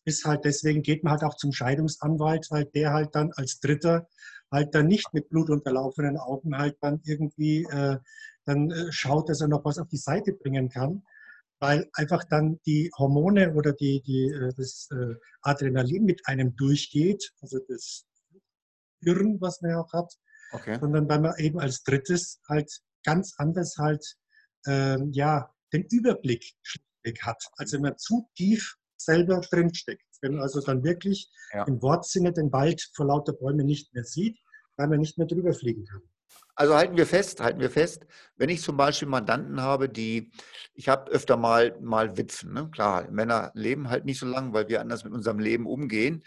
Ist 0.04 0.24
halt 0.24 0.44
deswegen 0.44 0.82
geht 0.82 1.04
man 1.04 1.12
halt 1.12 1.24
auch 1.24 1.36
zum 1.36 1.52
Scheidungsanwalt, 1.52 2.50
weil 2.50 2.64
der 2.64 2.92
halt 2.92 3.14
dann 3.14 3.32
als 3.32 3.60
Dritter 3.60 4.08
halt 4.50 4.74
dann 4.74 4.86
nicht 4.86 5.12
mit 5.12 5.28
blutunterlaufenen 5.28 6.16
Augen 6.16 6.56
halt 6.56 6.76
dann 6.80 7.00
irgendwie 7.04 7.64
äh, 7.64 7.98
dann 8.44 8.70
äh, 8.70 8.90
schaut, 8.90 9.28
dass 9.28 9.40
er 9.40 9.48
noch 9.48 9.64
was 9.64 9.78
auf 9.78 9.88
die 9.88 9.98
Seite 9.98 10.32
bringen 10.32 10.70
kann, 10.70 11.02
weil 11.60 11.88
einfach 11.94 12.24
dann 12.24 12.60
die 12.66 12.90
Hormone 12.96 13.54
oder 13.54 13.72
die, 13.72 14.02
die, 14.02 14.30
äh, 14.30 14.52
das 14.56 14.88
äh, 14.92 15.14
Adrenalin 15.42 16.04
mit 16.04 16.26
einem 16.26 16.54
durchgeht, 16.56 17.32
also 17.40 17.58
das 17.68 18.06
Hirn, 19.02 19.40
was 19.40 19.60
man 19.60 19.72
ja 19.72 19.80
auch 19.80 19.92
hat, 19.92 20.12
okay. 20.52 20.78
sondern 20.80 21.08
weil 21.08 21.20
man 21.20 21.34
eben 21.38 21.60
als 21.60 21.82
drittes 21.82 22.40
halt 22.48 22.70
ganz 23.04 23.34
anders 23.38 23.76
halt 23.78 24.04
ähm, 24.66 25.10
ja, 25.12 25.52
den 25.72 25.84
Überblick 25.84 26.54
hat. 27.20 27.42
Also 27.56 27.76
wenn 27.76 27.82
man 27.82 27.98
zu 27.98 28.28
tief 28.36 28.76
selber 29.00 29.40
drinsteckt. 29.40 30.02
Wenn 30.20 30.32
man 30.32 30.42
also 30.42 30.60
dann 30.60 30.82
wirklich 30.82 31.30
ja. 31.52 31.64
im 31.64 31.80
Wortsinne 31.80 32.32
den 32.32 32.52
Wald 32.52 32.90
vor 32.94 33.06
lauter 33.06 33.32
Bäumen 33.32 33.66
nicht 33.66 33.94
mehr 33.94 34.04
sieht, 34.04 34.38
weil 34.76 34.88
man 34.88 34.98
nicht 34.98 35.16
mehr 35.16 35.26
drüber 35.26 35.54
fliegen 35.54 35.84
kann. 35.84 36.02
Also 36.58 36.74
halten 36.74 36.96
wir 36.96 37.06
fest, 37.06 37.40
halten 37.40 37.60
wir 37.60 37.70
fest, 37.70 38.04
wenn 38.36 38.48
ich 38.48 38.62
zum 38.62 38.76
Beispiel 38.76 39.06
Mandanten 39.06 39.60
habe, 39.62 39.88
die, 39.88 40.32
ich 40.74 40.88
habe 40.88 41.08
öfter 41.08 41.36
mal, 41.36 41.78
mal 41.80 42.16
Witwen, 42.16 42.52
ne? 42.52 42.68
klar, 42.72 43.08
Männer 43.12 43.52
leben 43.54 43.90
halt 43.90 44.04
nicht 44.04 44.18
so 44.18 44.26
lange, 44.26 44.52
weil 44.52 44.68
wir 44.68 44.80
anders 44.80 45.04
mit 45.04 45.12
unserem 45.12 45.38
Leben 45.38 45.66
umgehen. 45.66 46.24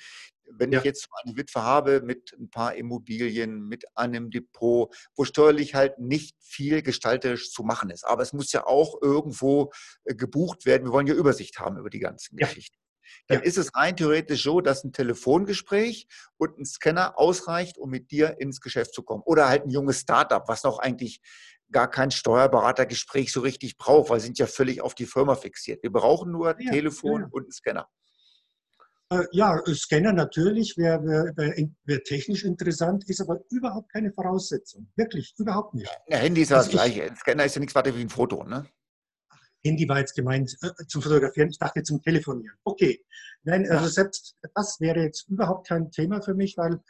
Wenn 0.49 0.71
ja. 0.71 0.79
ich 0.79 0.85
jetzt 0.85 1.09
eine 1.25 1.35
Witwe 1.35 1.63
habe 1.63 2.01
mit 2.01 2.33
ein 2.39 2.49
paar 2.49 2.75
Immobilien, 2.75 3.67
mit 3.67 3.83
einem 3.97 4.31
Depot, 4.31 4.95
wo 5.17 5.25
steuerlich 5.25 5.75
halt 5.75 5.99
nicht 5.99 6.37
viel 6.39 6.81
gestalterisch 6.81 7.51
zu 7.51 7.63
machen 7.63 7.89
ist, 7.89 8.05
aber 8.05 8.23
es 8.23 8.31
muss 8.31 8.53
ja 8.53 8.65
auch 8.65 9.01
irgendwo 9.01 9.73
äh, 10.05 10.15
gebucht 10.15 10.65
werden. 10.65 10.85
Wir 10.85 10.93
wollen 10.93 11.07
ja 11.07 11.13
Übersicht 11.13 11.59
haben 11.59 11.77
über 11.77 11.89
die 11.89 11.99
ganzen 11.99 12.37
ja. 12.37 12.47
Geschichten 12.47 12.77
dann 13.27 13.39
ja. 13.39 13.45
ist 13.45 13.57
es 13.57 13.75
rein 13.75 13.95
theoretisch 13.95 14.43
so, 14.43 14.61
dass 14.61 14.83
ein 14.83 14.93
Telefongespräch 14.93 16.07
und 16.37 16.57
ein 16.57 16.65
Scanner 16.65 17.17
ausreicht, 17.17 17.77
um 17.77 17.89
mit 17.89 18.11
dir 18.11 18.37
ins 18.39 18.61
Geschäft 18.61 18.93
zu 18.93 19.03
kommen. 19.03 19.23
Oder 19.25 19.49
halt 19.49 19.65
ein 19.65 19.69
junges 19.69 20.01
Startup, 20.01 20.47
was 20.47 20.63
noch 20.63 20.79
eigentlich 20.79 21.21
gar 21.71 21.89
kein 21.89 22.11
Steuerberatergespräch 22.11 23.31
so 23.31 23.41
richtig 23.41 23.77
braucht, 23.77 24.09
weil 24.09 24.19
sie 24.19 24.27
sind 24.27 24.39
ja 24.39 24.47
völlig 24.47 24.81
auf 24.81 24.93
die 24.95 25.05
Firma 25.05 25.35
fixiert. 25.35 25.81
Wir 25.83 25.91
brauchen 25.91 26.31
nur 26.31 26.55
ja, 26.59 26.71
Telefon 26.71 27.21
ja. 27.21 27.27
und 27.31 27.43
einen 27.43 27.51
Scanner. 27.51 27.87
Äh, 29.11 29.25
ja, 29.31 29.61
Scanner 29.73 30.13
natürlich 30.13 30.77
wäre 30.77 31.03
wär, 31.03 31.33
wär, 31.35 31.69
wär, 31.83 32.03
technisch 32.03 32.45
interessant, 32.45 33.09
ist 33.09 33.19
aber 33.21 33.39
überhaupt 33.49 33.91
keine 33.91 34.11
Voraussetzung. 34.11 34.87
Wirklich, 34.95 35.33
überhaupt 35.37 35.73
nicht. 35.73 35.89
Ja, 36.07 36.17
Handy 36.17 36.41
ist 36.41 36.49
ja 36.49 36.57
also 36.57 36.69
das 36.69 36.71
Gleiche. 36.71 37.03
Ein 37.03 37.15
Scanner 37.17 37.45
ist 37.45 37.55
ja 37.55 37.59
nichts 37.59 37.75
weiter 37.75 37.95
wie 37.95 38.01
ein 38.01 38.09
Foto, 38.09 38.43
ne? 38.43 38.65
Handy 39.63 39.87
war 39.87 39.99
jetzt 39.99 40.15
gemeint 40.15 40.57
äh, 40.61 40.85
zum 40.87 41.01
Fotografieren, 41.01 41.49
ich 41.49 41.59
dachte 41.59 41.83
zum 41.83 42.01
Telefonieren. 42.01 42.55
Okay, 42.63 43.03
nein, 43.43 43.69
also 43.69 43.87
selbst 43.87 44.35
das 44.55 44.79
wäre 44.79 45.01
jetzt 45.01 45.29
überhaupt 45.29 45.67
kein 45.67 45.91
Thema 45.91 46.21
für 46.21 46.33
mich, 46.33 46.57
weil, 46.57 46.81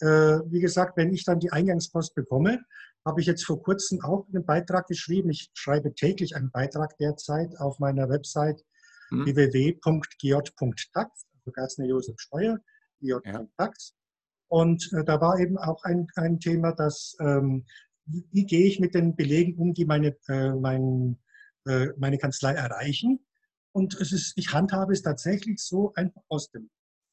äh, 0.00 0.40
wie 0.50 0.60
gesagt, 0.60 0.96
wenn 0.96 1.12
ich 1.12 1.24
dann 1.24 1.40
die 1.40 1.52
Eingangspost 1.52 2.14
bekomme, 2.14 2.60
habe 3.04 3.20
ich 3.20 3.26
jetzt 3.26 3.44
vor 3.44 3.62
kurzem 3.62 4.02
auch 4.02 4.26
einen 4.28 4.44
Beitrag 4.44 4.86
geschrieben. 4.86 5.30
Ich 5.30 5.50
schreibe 5.54 5.94
täglich 5.94 6.36
einen 6.36 6.50
Beitrag 6.50 6.96
derzeit 6.98 7.58
auf 7.58 7.78
meiner 7.78 8.08
Website 8.08 8.62
hm. 9.08 9.24
www.giot.tax, 9.24 10.90
also 10.94 11.52
Gersner 11.52 11.86
Josef 11.86 12.16
Steuer. 12.18 12.58
Ja. 13.00 13.20
Und 14.48 14.92
äh, 14.92 15.04
da 15.04 15.20
war 15.20 15.38
eben 15.38 15.58
auch 15.58 15.82
ein, 15.84 16.08
ein 16.16 16.40
Thema, 16.40 16.72
dass 16.72 17.16
ähm, 17.20 17.64
wie, 18.04 18.26
wie 18.32 18.44
gehe 18.44 18.66
ich 18.66 18.80
mit 18.80 18.94
den 18.94 19.16
Belegen 19.16 19.56
um, 19.56 19.74
die 19.74 19.84
meine, 19.84 20.16
äh, 20.28 20.50
mein 20.50 21.18
äh, 21.66 21.88
meine 21.96 22.18
Kanzlei 22.18 22.52
erreichen. 22.52 23.24
Und 23.72 23.94
es 24.00 24.12
ist, 24.12 24.32
ich 24.36 24.52
handhabe 24.52 24.92
es 24.92 25.02
tatsächlich 25.02 25.60
so 25.62 25.92
einfach 25.94 26.22
aus 26.28 26.50
dem 26.50 26.70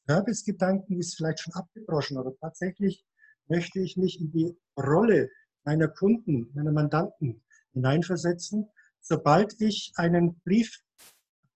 Servicegedanken 0.08 0.98
ist 0.98 1.16
vielleicht 1.16 1.40
schon 1.40 1.52
abgebrochen, 1.52 2.16
aber 2.16 2.34
tatsächlich 2.38 3.04
möchte 3.46 3.80
ich 3.80 3.96
mich 3.96 4.20
in 4.20 4.30
die 4.30 4.56
Rolle 4.78 5.28
meiner 5.64 5.88
Kunden, 5.88 6.50
meiner 6.54 6.72
Mandanten 6.72 7.42
hineinversetzen. 7.74 8.66
Sobald 9.00 9.60
ich 9.60 9.92
einen 9.96 10.40
Brief, 10.40 10.80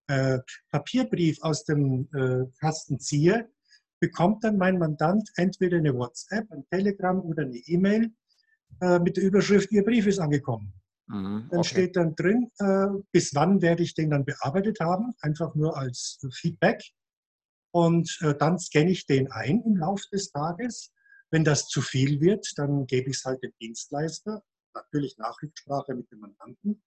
äh, 0.08 0.38
Papierbrief 0.70 1.42
aus 1.42 1.64
dem 1.64 2.08
äh, 2.14 2.44
Kasten 2.60 3.00
ziehe, 3.00 3.50
bekommt 4.00 4.44
dann 4.44 4.58
mein 4.58 4.78
Mandant 4.78 5.30
entweder 5.36 5.78
eine 5.78 5.94
WhatsApp, 5.94 6.50
ein 6.50 6.66
Telegram 6.70 7.20
oder 7.20 7.44
eine 7.44 7.56
E-Mail 7.56 8.12
äh, 8.80 8.98
mit 8.98 9.16
der 9.16 9.24
Überschrift, 9.24 9.70
Ihr 9.72 9.84
Brief 9.84 10.06
ist 10.06 10.18
angekommen. 10.18 10.74
Mhm, 11.08 11.48
dann 11.50 11.64
steht 11.64 11.96
dann 11.96 12.14
drin, 12.14 12.50
äh, 12.58 12.86
bis 13.10 13.34
wann 13.34 13.60
werde 13.60 13.82
ich 13.82 13.94
den 13.94 14.10
dann 14.10 14.24
bearbeitet 14.24 14.80
haben, 14.80 15.14
einfach 15.20 15.54
nur 15.54 15.76
als 15.76 16.20
Feedback. 16.32 16.82
Und 17.74 18.18
äh, 18.20 18.34
dann 18.36 18.58
scanne 18.58 18.90
ich 18.90 19.06
den 19.06 19.30
ein 19.32 19.62
im 19.62 19.76
Laufe 19.76 20.04
des 20.12 20.30
Tages. 20.30 20.92
Wenn 21.30 21.44
das 21.44 21.66
zu 21.68 21.80
viel 21.80 22.20
wird, 22.20 22.46
dann 22.56 22.86
gebe 22.86 23.10
ich 23.10 23.16
es 23.16 23.24
halt 23.24 23.42
dem 23.42 23.52
Dienstleister, 23.60 24.42
natürlich 24.74 25.16
Nachrichtsprache 25.18 25.94
mit 25.94 26.10
dem 26.10 26.20
Mandanten. 26.20 26.82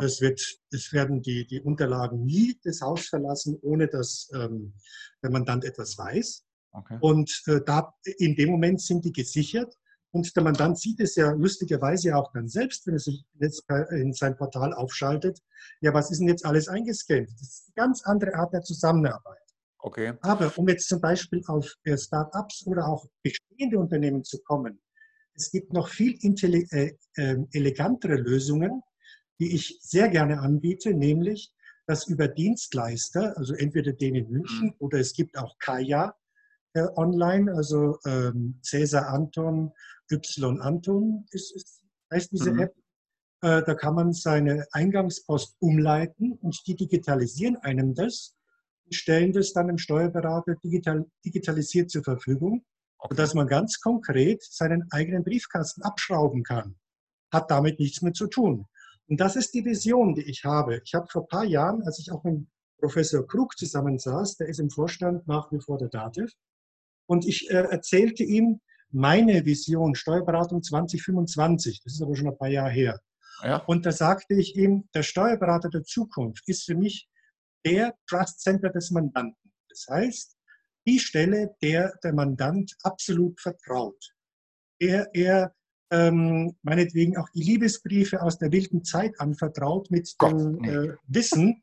Es, 0.00 0.20
wird, 0.20 0.40
es 0.72 0.92
werden 0.92 1.20
die, 1.20 1.46
die 1.46 1.60
Unterlagen 1.60 2.24
nie 2.24 2.58
das 2.64 2.80
Haus 2.80 3.08
verlassen, 3.08 3.58
ohne 3.62 3.86
dass 3.86 4.30
ähm, 4.34 4.72
der 5.22 5.30
Mandant 5.30 5.64
etwas 5.64 5.98
weiß. 5.98 6.44
Okay. 6.72 6.98
Und 7.00 7.42
äh, 7.46 7.60
da, 7.64 7.94
in 8.18 8.34
dem 8.34 8.50
Moment 8.50 8.80
sind 8.80 9.04
die 9.04 9.12
gesichert. 9.12 9.76
Und 10.14 10.36
der 10.36 10.44
Mandant 10.44 10.78
sieht 10.78 11.00
es 11.00 11.16
ja 11.16 11.32
lustigerweise 11.32 12.16
auch 12.16 12.30
dann 12.32 12.48
selbst, 12.48 12.86
wenn 12.86 12.94
er 12.94 13.00
sich 13.00 13.24
jetzt 13.40 13.64
in 13.90 14.12
sein 14.12 14.36
Portal 14.36 14.72
aufschaltet. 14.72 15.42
Ja, 15.80 15.92
was 15.92 16.12
ist 16.12 16.20
denn 16.20 16.28
jetzt 16.28 16.46
alles 16.46 16.68
eingescannt? 16.68 17.28
Das 17.32 17.48
ist 17.48 17.64
eine 17.66 17.74
ganz 17.74 18.04
andere 18.04 18.34
Art 18.34 18.52
der 18.52 18.62
Zusammenarbeit. 18.62 19.42
Okay. 19.78 20.12
Aber 20.20 20.56
um 20.56 20.68
jetzt 20.68 20.88
zum 20.88 21.00
Beispiel 21.00 21.42
auf 21.48 21.68
Start-ups 21.84 22.64
oder 22.66 22.86
auch 22.86 23.08
bestehende 23.24 23.76
Unternehmen 23.76 24.22
zu 24.22 24.38
kommen, 24.38 24.80
es 25.34 25.50
gibt 25.50 25.72
noch 25.72 25.88
viel 25.88 26.16
äh, 26.22 26.92
äh, 27.16 27.36
elegantere 27.50 28.14
Lösungen, 28.14 28.82
die 29.40 29.52
ich 29.52 29.78
sehr 29.80 30.08
gerne 30.08 30.38
anbiete, 30.38 30.94
nämlich, 30.94 31.52
dass 31.88 32.06
über 32.06 32.28
Dienstleister, 32.28 33.36
also 33.36 33.52
entweder 33.54 33.92
den 33.92 34.14
in 34.14 34.30
München 34.30 34.66
mhm. 34.66 34.74
oder 34.78 35.00
es 35.00 35.12
gibt 35.12 35.36
auch 35.36 35.58
Kaya, 35.58 36.14
äh, 36.74 36.86
online, 36.96 37.52
also 37.54 37.98
ähm, 38.04 38.58
Cäsar 38.62 39.08
Anton, 39.08 39.72
Y 40.10 40.60
Anton 40.60 41.24
ist, 41.30 41.54
ist, 41.54 41.82
heißt 42.12 42.32
diese 42.32 42.52
mhm. 42.52 42.60
App. 42.60 42.74
Äh, 43.42 43.62
da 43.62 43.74
kann 43.74 43.94
man 43.94 44.12
seine 44.12 44.66
Eingangspost 44.72 45.56
umleiten 45.60 46.32
und 46.40 46.66
die 46.66 46.76
digitalisieren 46.76 47.56
einem 47.58 47.94
das 47.94 48.36
und 48.84 48.94
stellen 48.94 49.32
das 49.32 49.52
dann 49.52 49.68
dem 49.68 49.78
Steuerberater 49.78 50.56
digital, 50.56 51.06
digitalisiert 51.24 51.90
zur 51.90 52.02
Verfügung, 52.02 52.64
okay. 52.98 53.14
sodass 53.14 53.34
man 53.34 53.46
ganz 53.46 53.80
konkret 53.80 54.42
seinen 54.42 54.90
eigenen 54.90 55.24
Briefkasten 55.24 55.82
abschrauben 55.82 56.42
kann. 56.42 56.76
Hat 57.32 57.50
damit 57.50 57.78
nichts 57.78 58.02
mehr 58.02 58.12
zu 58.12 58.26
tun. 58.26 58.66
Und 59.06 59.20
das 59.20 59.36
ist 59.36 59.54
die 59.54 59.64
Vision, 59.64 60.14
die 60.14 60.22
ich 60.22 60.44
habe. 60.44 60.80
Ich 60.84 60.94
habe 60.94 61.06
vor 61.10 61.22
ein 61.22 61.28
paar 61.28 61.44
Jahren, 61.44 61.82
als 61.82 61.98
ich 61.98 62.10
auch 62.10 62.24
mit 62.24 62.46
Professor 62.78 63.26
Krug 63.26 63.56
zusammensaß, 63.56 64.38
der 64.38 64.48
ist 64.48 64.60
im 64.60 64.70
Vorstand 64.70 65.26
nach 65.26 65.52
wie 65.52 65.60
vor 65.60 65.78
der 65.78 65.88
DATEV, 65.88 66.30
und 67.06 67.26
ich 67.26 67.50
äh, 67.50 67.54
erzählte 67.54 68.22
ihm 68.22 68.60
meine 68.90 69.44
Vision 69.44 69.94
Steuerberatung 69.94 70.62
2025. 70.62 71.82
Das 71.82 71.94
ist 71.94 72.02
aber 72.02 72.14
schon 72.14 72.28
ein 72.28 72.38
paar 72.38 72.48
Jahre 72.48 72.70
her. 72.70 73.00
Ja. 73.42 73.56
Und 73.66 73.84
da 73.84 73.92
sagte 73.92 74.34
ich 74.34 74.56
ihm, 74.56 74.88
der 74.94 75.02
Steuerberater 75.02 75.68
der 75.68 75.82
Zukunft 75.82 76.48
ist 76.48 76.64
für 76.64 76.76
mich 76.76 77.08
der 77.64 77.94
Trust 78.06 78.40
Center 78.40 78.70
des 78.70 78.90
Mandanten. 78.90 79.52
Das 79.68 79.86
heißt, 79.90 80.36
die 80.86 81.00
Stelle, 81.00 81.56
der 81.62 81.94
der 82.02 82.12
Mandant 82.12 82.74
absolut 82.82 83.40
vertraut. 83.40 84.12
Der 84.80 85.08
er 85.14 85.54
ähm, 85.90 86.56
meinetwegen 86.62 87.16
auch 87.16 87.28
die 87.30 87.42
Liebesbriefe 87.42 88.22
aus 88.22 88.38
der 88.38 88.52
wilden 88.52 88.84
Zeit 88.84 89.18
anvertraut 89.18 89.90
mit 89.90 90.12
Gott, 90.18 90.32
dem 90.32 90.56
nee. 90.56 90.68
äh, 90.68 90.96
Wissen, 91.06 91.62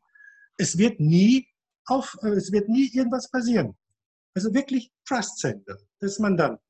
es 0.58 0.78
wird 0.78 1.00
nie 1.00 1.48
auf, 1.86 2.18
äh, 2.24 2.30
es 2.30 2.52
wird 2.52 2.70
nie 2.70 2.90
irgendwas 2.94 3.30
passieren. 3.30 3.78
Also 4.34 4.54
wirklich 4.54 4.92
Trust 5.06 5.40
Center 5.40 5.78
des 6.02 6.20
Mandanten. 6.20 6.66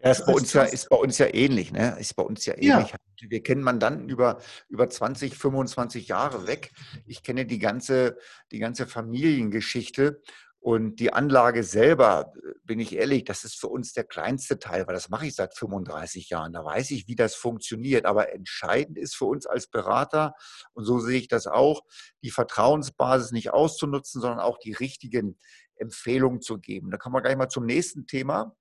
Ja, 0.00 0.12
ist 0.12 0.26
bei, 0.26 0.32
uns 0.32 0.52
ja, 0.52 0.62
ist 0.62 0.88
bei 0.88 0.96
uns 0.96 1.18
ja 1.18 1.26
ähnlich, 1.34 1.72
ne? 1.72 1.96
Ist 1.98 2.14
bei 2.14 2.22
uns 2.22 2.46
ja 2.46 2.54
ähnlich. 2.54 2.92
Ja. 2.92 2.98
Wir 3.28 3.42
kennen 3.42 3.62
Mandanten 3.62 4.08
über, 4.08 4.40
über 4.68 4.88
20, 4.88 5.36
25 5.36 6.06
Jahre 6.06 6.46
weg. 6.46 6.70
Ich 7.04 7.24
kenne 7.24 7.46
die 7.46 7.58
ganze, 7.58 8.16
die 8.52 8.60
ganze 8.60 8.86
Familiengeschichte 8.86 10.22
und 10.60 11.00
die 11.00 11.12
Anlage 11.12 11.64
selber, 11.64 12.32
bin 12.64 12.78
ich 12.78 12.94
ehrlich, 12.94 13.24
das 13.24 13.44
ist 13.44 13.58
für 13.58 13.68
uns 13.68 13.92
der 13.92 14.04
kleinste 14.04 14.58
Teil, 14.58 14.86
weil 14.86 14.94
das 14.94 15.08
mache 15.08 15.26
ich 15.26 15.34
seit 15.34 15.56
35 15.56 16.28
Jahren. 16.30 16.52
Da 16.52 16.64
weiß 16.64 16.90
ich, 16.92 17.08
wie 17.08 17.16
das 17.16 17.34
funktioniert. 17.34 18.06
Aber 18.06 18.32
entscheidend 18.32 18.98
ist 18.98 19.16
für 19.16 19.24
uns 19.24 19.46
als 19.46 19.68
Berater, 19.68 20.34
und 20.74 20.84
so 20.84 20.98
sehe 21.00 21.18
ich 21.18 21.28
das 21.28 21.46
auch, 21.46 21.82
die 22.22 22.30
Vertrauensbasis 22.30 23.32
nicht 23.32 23.52
auszunutzen, 23.52 24.20
sondern 24.20 24.40
auch 24.40 24.58
die 24.58 24.72
richtigen 24.72 25.38
Empfehlungen 25.80 26.40
zu 26.40 26.58
geben. 26.58 26.90
Da 26.90 26.96
kommen 26.96 27.14
wir 27.14 27.22
gleich 27.22 27.36
mal 27.36 27.48
zum 27.48 27.66
nächsten 27.66 28.06
Thema 28.06 28.56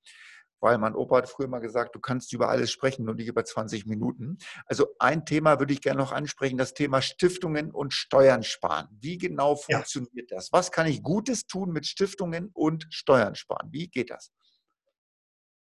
weil 0.59 0.77
mein 0.77 0.95
Opa 0.95 1.17
hat 1.17 1.29
früher 1.29 1.47
mal 1.47 1.59
gesagt, 1.59 1.95
du 1.95 1.99
kannst 1.99 2.33
über 2.33 2.49
alles 2.49 2.71
sprechen, 2.71 3.05
nur 3.05 3.15
nicht 3.15 3.27
über 3.27 3.45
20 3.45 3.85
Minuten. 3.85 4.37
Also 4.65 4.87
ein 4.99 5.25
Thema 5.25 5.59
würde 5.59 5.73
ich 5.73 5.81
gerne 5.81 5.99
noch 5.99 6.11
ansprechen, 6.11 6.57
das 6.57 6.73
Thema 6.73 7.01
Stiftungen 7.01 7.71
und 7.71 7.93
Steuern 7.93 8.43
sparen. 8.43 8.87
Wie 8.91 9.17
genau 9.17 9.55
funktioniert 9.55 10.31
ja. 10.31 10.37
das? 10.37 10.51
Was 10.51 10.71
kann 10.71 10.87
ich 10.87 11.03
Gutes 11.03 11.45
tun 11.45 11.71
mit 11.71 11.85
Stiftungen 11.85 12.49
und 12.53 12.87
Steuern 12.89 13.35
sparen? 13.35 13.69
Wie 13.71 13.87
geht 13.87 14.09
das? 14.09 14.31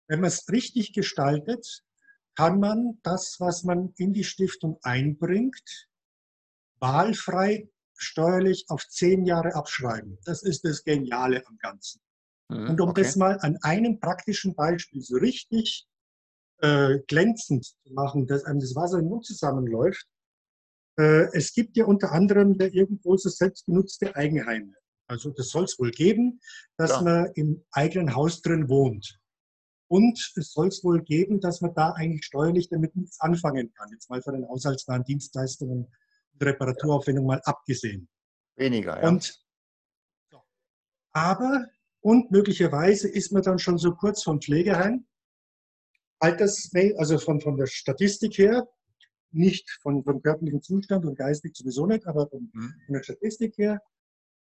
Wenn 0.07 0.21
man 0.21 0.27
es 0.27 0.47
richtig 0.49 0.93
gestaltet, 0.93 1.83
kann 2.35 2.59
man 2.59 2.99
das, 3.01 3.37
was 3.39 3.63
man 3.63 3.93
in 3.97 4.13
die 4.13 4.23
Stiftung 4.23 4.77
einbringt, 4.83 5.87
wahlfrei 6.79 7.69
steuerlich 7.97 8.65
auf 8.69 8.87
zehn 8.87 9.25
Jahre 9.25 9.55
abschreiben. 9.55 10.17
Das 10.25 10.43
ist 10.43 10.63
das 10.63 10.83
Geniale 10.83 11.45
am 11.47 11.57
Ganzen. 11.57 12.01
Mhm, 12.49 12.69
und 12.69 12.81
um 12.81 12.89
okay. 12.89 13.03
das 13.03 13.15
mal 13.15 13.37
an 13.41 13.57
einem 13.61 13.99
praktischen 13.99 14.55
Beispiel 14.55 15.01
so 15.01 15.17
richtig 15.17 15.87
äh, 16.61 16.99
glänzend 17.07 17.65
zu 17.65 17.93
machen, 17.93 18.27
dass 18.27 18.43
einem 18.45 18.59
das 18.59 18.75
Wasser 18.75 18.99
im 18.99 19.05
Mund 19.05 19.25
zusammenläuft, 19.25 20.07
äh, 20.97 21.27
es 21.33 21.53
gibt 21.53 21.75
ja 21.77 21.85
unter 21.85 22.11
anderem 22.11 22.57
der 22.57 22.73
irgendwo 22.73 23.17
so 23.17 23.29
selbstgenutzte 23.29 24.15
Eigenheime. 24.15 24.73
Also 25.07 25.29
das 25.31 25.49
soll 25.49 25.65
es 25.65 25.77
wohl 25.77 25.91
geben, 25.91 26.39
dass 26.77 26.91
ja. 26.91 27.01
man 27.01 27.31
im 27.35 27.63
eigenen 27.71 28.15
Haus 28.15 28.41
drin 28.41 28.69
wohnt. 28.69 29.19
Und 29.87 30.17
es 30.35 30.51
soll 30.51 30.69
es 30.69 30.83
wohl 30.83 31.03
geben, 31.03 31.39
dass 31.39 31.61
man 31.61 31.73
da 31.75 31.91
eigentlich 31.91 32.25
steuerlich 32.25 32.69
damit 32.69 32.95
nichts 32.95 33.19
anfangen 33.19 33.71
kann. 33.73 33.91
Jetzt 33.91 34.09
mal 34.09 34.21
von 34.21 34.33
den 34.33 34.47
haushaltsnahen 34.47 35.03
Dienstleistungen 35.03 35.91
und 36.35 36.45
Reparaturaufwendungen 36.45 37.27
mal 37.27 37.41
abgesehen. 37.45 38.07
Weniger, 38.55 39.01
ja. 39.01 39.07
Und, 39.07 39.41
aber 41.11 41.67
und 42.01 42.29
möglicherweise 42.29 43.07
ist 43.07 43.31
man 43.31 43.41
dann 43.41 43.57
schon 43.57 43.77
so 43.77 43.95
kurz 43.95 44.21
vom 44.21 44.39
Pflegeheim. 44.39 45.07
Alters, 46.19 46.71
also 46.97 47.17
von, 47.17 47.41
von 47.41 47.57
der 47.57 47.67
Statistik 47.67 48.37
her, 48.37 48.67
nicht 49.31 49.69
von, 49.81 50.03
vom 50.03 50.21
körperlichen 50.21 50.61
Zustand 50.61 51.05
und 51.05 51.17
geistig 51.17 51.55
sowieso 51.55 51.85
nicht, 51.87 52.05
aber 52.05 52.27
von, 52.29 52.51
mhm. 52.53 52.73
von 52.85 52.93
der 52.93 53.03
Statistik 53.03 53.57
her. 53.57 53.81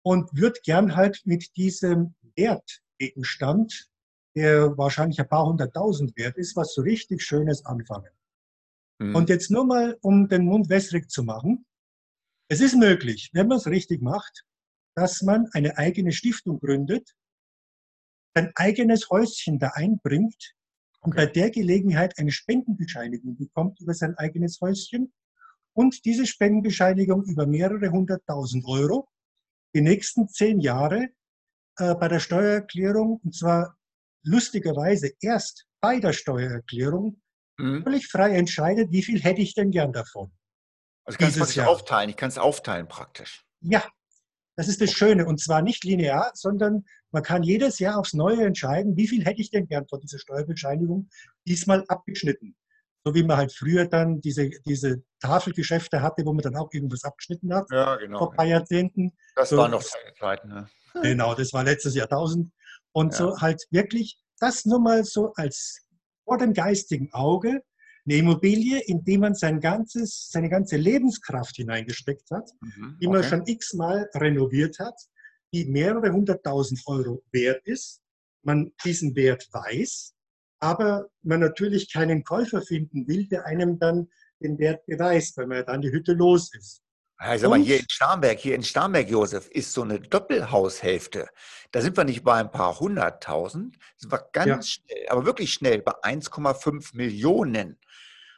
Und 0.02 0.28
wird 0.34 0.62
gern 0.64 0.96
halt 0.96 1.22
mit 1.24 1.56
diesem 1.56 2.14
Wertgegenstand, 2.36 3.88
der 4.34 4.76
wahrscheinlich 4.76 5.20
ein 5.20 5.28
paar 5.28 5.46
hunderttausend 5.46 6.16
wert 6.16 6.36
ist, 6.36 6.56
was 6.56 6.74
so 6.74 6.82
richtig 6.82 7.22
Schönes 7.22 7.64
anfangen. 7.64 8.10
Mhm. 8.98 9.14
Und 9.14 9.28
jetzt 9.28 9.50
nur 9.50 9.64
mal, 9.64 9.96
um 10.02 10.28
den 10.28 10.44
Mund 10.44 10.68
wässrig 10.68 11.08
zu 11.08 11.22
machen. 11.22 11.64
Es 12.48 12.60
ist 12.60 12.76
möglich, 12.76 13.30
wenn 13.32 13.48
man 13.48 13.58
es 13.58 13.66
richtig 13.66 14.02
macht, 14.02 14.44
dass 14.94 15.22
man 15.22 15.48
eine 15.52 15.78
eigene 15.78 16.12
Stiftung 16.12 16.60
gründet, 16.60 17.14
sein 18.34 18.52
eigenes 18.54 19.08
Häuschen 19.10 19.58
da 19.58 19.68
einbringt 19.74 20.54
und 21.00 21.16
bei 21.16 21.26
der 21.26 21.50
Gelegenheit 21.50 22.18
eine 22.18 22.32
Spendenbescheinigung 22.32 23.36
bekommt 23.36 23.80
über 23.80 23.94
sein 23.94 24.16
eigenes 24.18 24.60
Häuschen 24.60 25.12
und 25.72 26.04
diese 26.04 26.26
Spendenbescheinigung 26.26 27.24
über 27.24 27.46
mehrere 27.46 27.90
hunderttausend 27.90 28.64
Euro 28.66 29.08
die 29.74 29.80
nächsten 29.80 30.28
zehn 30.28 30.60
Jahre 30.60 31.08
äh, 31.78 31.94
bei 31.94 32.08
der 32.08 32.20
Steuererklärung, 32.20 33.20
und 33.24 33.34
zwar 33.34 33.76
lustigerweise 34.22 35.12
erst 35.20 35.66
bei 35.80 35.98
der 35.98 36.12
Steuererklärung, 36.12 37.20
mhm. 37.58 37.82
völlig 37.82 38.06
frei 38.06 38.36
entscheidet, 38.36 38.92
wie 38.92 39.02
viel 39.02 39.20
hätte 39.20 39.42
ich 39.42 39.54
denn 39.54 39.70
gern 39.70 39.92
davon. 39.92 40.32
Also 41.04 41.18
ich 41.18 41.34
kann 41.34 41.42
es 41.42 41.58
aufteilen, 41.58 42.10
ich 42.10 42.16
kann 42.16 42.28
es 42.28 42.38
aufteilen 42.38 42.88
praktisch. 42.88 43.44
Ja, 43.60 43.84
das 44.56 44.68
ist 44.68 44.80
das 44.80 44.92
Schöne. 44.92 45.26
Und 45.26 45.40
zwar 45.40 45.62
nicht 45.62 45.84
linear, 45.84 46.30
sondern 46.34 46.84
man 47.10 47.22
kann 47.22 47.42
jedes 47.42 47.78
Jahr 47.78 47.98
aufs 47.98 48.14
Neue 48.14 48.44
entscheiden, 48.44 48.96
wie 48.96 49.08
viel 49.08 49.24
hätte 49.24 49.40
ich 49.40 49.50
denn 49.50 49.66
gern 49.66 49.86
von 49.88 50.00
dieser 50.00 50.18
Steuerbescheinigung 50.18 51.08
diesmal 51.46 51.84
abgeschnitten. 51.88 52.56
So 53.04 53.14
wie 53.14 53.22
man 53.22 53.36
halt 53.36 53.52
früher 53.52 53.86
dann 53.86 54.20
diese, 54.22 54.48
diese 54.66 55.02
Tafelgeschäfte 55.20 56.00
hatte, 56.00 56.24
wo 56.24 56.32
man 56.32 56.42
dann 56.42 56.56
auch 56.56 56.72
irgendwas 56.72 57.04
abgeschnitten 57.04 57.54
hat. 57.54 57.66
Ja, 57.70 57.96
genau. 57.96 58.18
Vor 58.18 58.30
ein 58.30 58.36
paar 58.36 58.46
Jahrzehnten. 58.46 59.12
Das 59.36 59.50
so, 59.50 59.58
war 59.58 59.68
noch 59.68 59.82
seine 59.82 60.14
Zeiten. 60.14 60.48
Ne? 60.48 60.68
Genau, 61.02 61.34
das 61.34 61.52
war 61.52 61.64
letztes 61.64 61.96
Jahrtausend. 61.96 62.52
Und 62.92 63.12
ja. 63.12 63.18
so 63.18 63.40
halt 63.40 63.66
wirklich 63.70 64.20
das 64.38 64.64
nur 64.64 64.80
mal 64.80 65.04
so 65.04 65.32
als 65.34 65.84
vor 66.24 66.38
dem 66.38 66.54
geistigen 66.54 67.12
Auge, 67.12 67.62
eine 68.06 68.18
Immobilie, 68.18 68.80
in 68.80 69.02
die 69.04 69.18
man 69.18 69.34
sein 69.34 69.60
ganzes, 69.60 70.28
seine 70.30 70.48
ganze 70.48 70.76
Lebenskraft 70.76 71.56
hineingesteckt 71.56 72.30
hat, 72.30 72.50
mhm, 72.60 72.98
die 73.00 73.06
man 73.06 73.18
okay. 73.18 73.28
schon 73.28 73.46
x-mal 73.46 74.08
renoviert 74.14 74.78
hat, 74.78 74.94
die 75.52 75.64
mehrere 75.66 76.12
hunderttausend 76.12 76.82
Euro 76.86 77.22
wert 77.32 77.66
ist, 77.66 78.02
man 78.42 78.72
diesen 78.84 79.14
Wert 79.16 79.48
weiß, 79.52 80.12
aber 80.60 81.08
man 81.22 81.40
natürlich 81.40 81.92
keinen 81.92 82.24
Käufer 82.24 82.60
finden 82.62 83.06
will, 83.08 83.26
der 83.28 83.46
einem 83.46 83.78
dann 83.78 84.08
den 84.40 84.58
Wert 84.58 84.84
beweist, 84.86 85.36
weil 85.36 85.46
man 85.46 85.64
dann 85.64 85.80
die 85.80 85.92
Hütte 85.92 86.12
los 86.12 86.54
ist. 86.54 86.84
Also 87.16 87.48
mal, 87.48 87.60
hier 87.60 87.78
in 87.78 87.86
Starnberg, 87.88 88.38
hier 88.38 88.54
in 88.54 88.62
Starnberg, 88.62 89.08
Josef, 89.08 89.48
ist 89.48 89.72
so 89.72 89.82
eine 89.82 90.00
Doppelhaushälfte. 90.00 91.28
Da 91.70 91.80
sind 91.80 91.96
wir 91.96 92.04
nicht 92.04 92.24
bei 92.24 92.34
ein 92.34 92.50
paar 92.50 92.78
hunderttausend, 92.80 93.78
sind 93.96 94.12
wir 94.12 94.28
ganz 94.32 94.48
ja. 94.48 94.62
schnell, 94.62 95.08
aber 95.08 95.24
wirklich 95.24 95.52
schnell 95.52 95.80
bei 95.80 95.92
1,5 96.02 96.96
Millionen. 96.96 97.78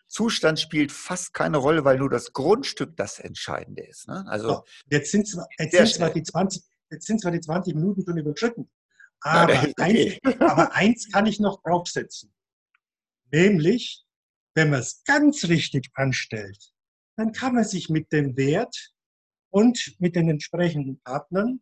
Zustand 0.08 0.60
spielt 0.60 0.92
fast 0.92 1.34
keine 1.34 1.56
Rolle, 1.56 1.84
weil 1.84 1.98
nur 1.98 2.10
das 2.10 2.32
Grundstück 2.32 2.96
das 2.96 3.18
Entscheidende 3.18 3.84
ist. 3.84 4.08
Ne? 4.08 4.24
Also 4.28 4.64
jetzt 4.90 5.10
sind 5.10 5.26
zwar, 5.28 5.46
jetzt 5.58 5.76
sind 5.76 5.88
zwar 5.88 6.10
die 6.10 6.22
20, 6.22 6.62
jetzt 6.90 7.06
sind 7.06 7.20
zwar 7.20 7.32
die 7.32 7.40
20 7.40 7.74
Minuten 7.74 8.04
schon 8.06 8.16
überschritten, 8.16 8.70
aber, 9.20 9.54
ja, 9.54 9.72
eins, 9.78 10.18
aber 10.40 10.72
eins 10.74 11.10
kann 11.10 11.26
ich 11.26 11.40
noch 11.40 11.62
draufsetzen. 11.62 12.32
Nämlich, 13.32 14.04
wenn 14.54 14.70
man 14.70 14.80
es 14.80 15.02
ganz 15.04 15.44
richtig 15.44 15.90
anstellt, 15.94 16.72
dann 17.16 17.32
kann 17.32 17.54
man 17.54 17.64
sich 17.64 17.88
mit 17.88 18.12
dem 18.12 18.36
Wert 18.36 18.92
und 19.50 19.96
mit 19.98 20.16
den 20.16 20.28
entsprechenden 20.28 21.00
Partnern 21.00 21.60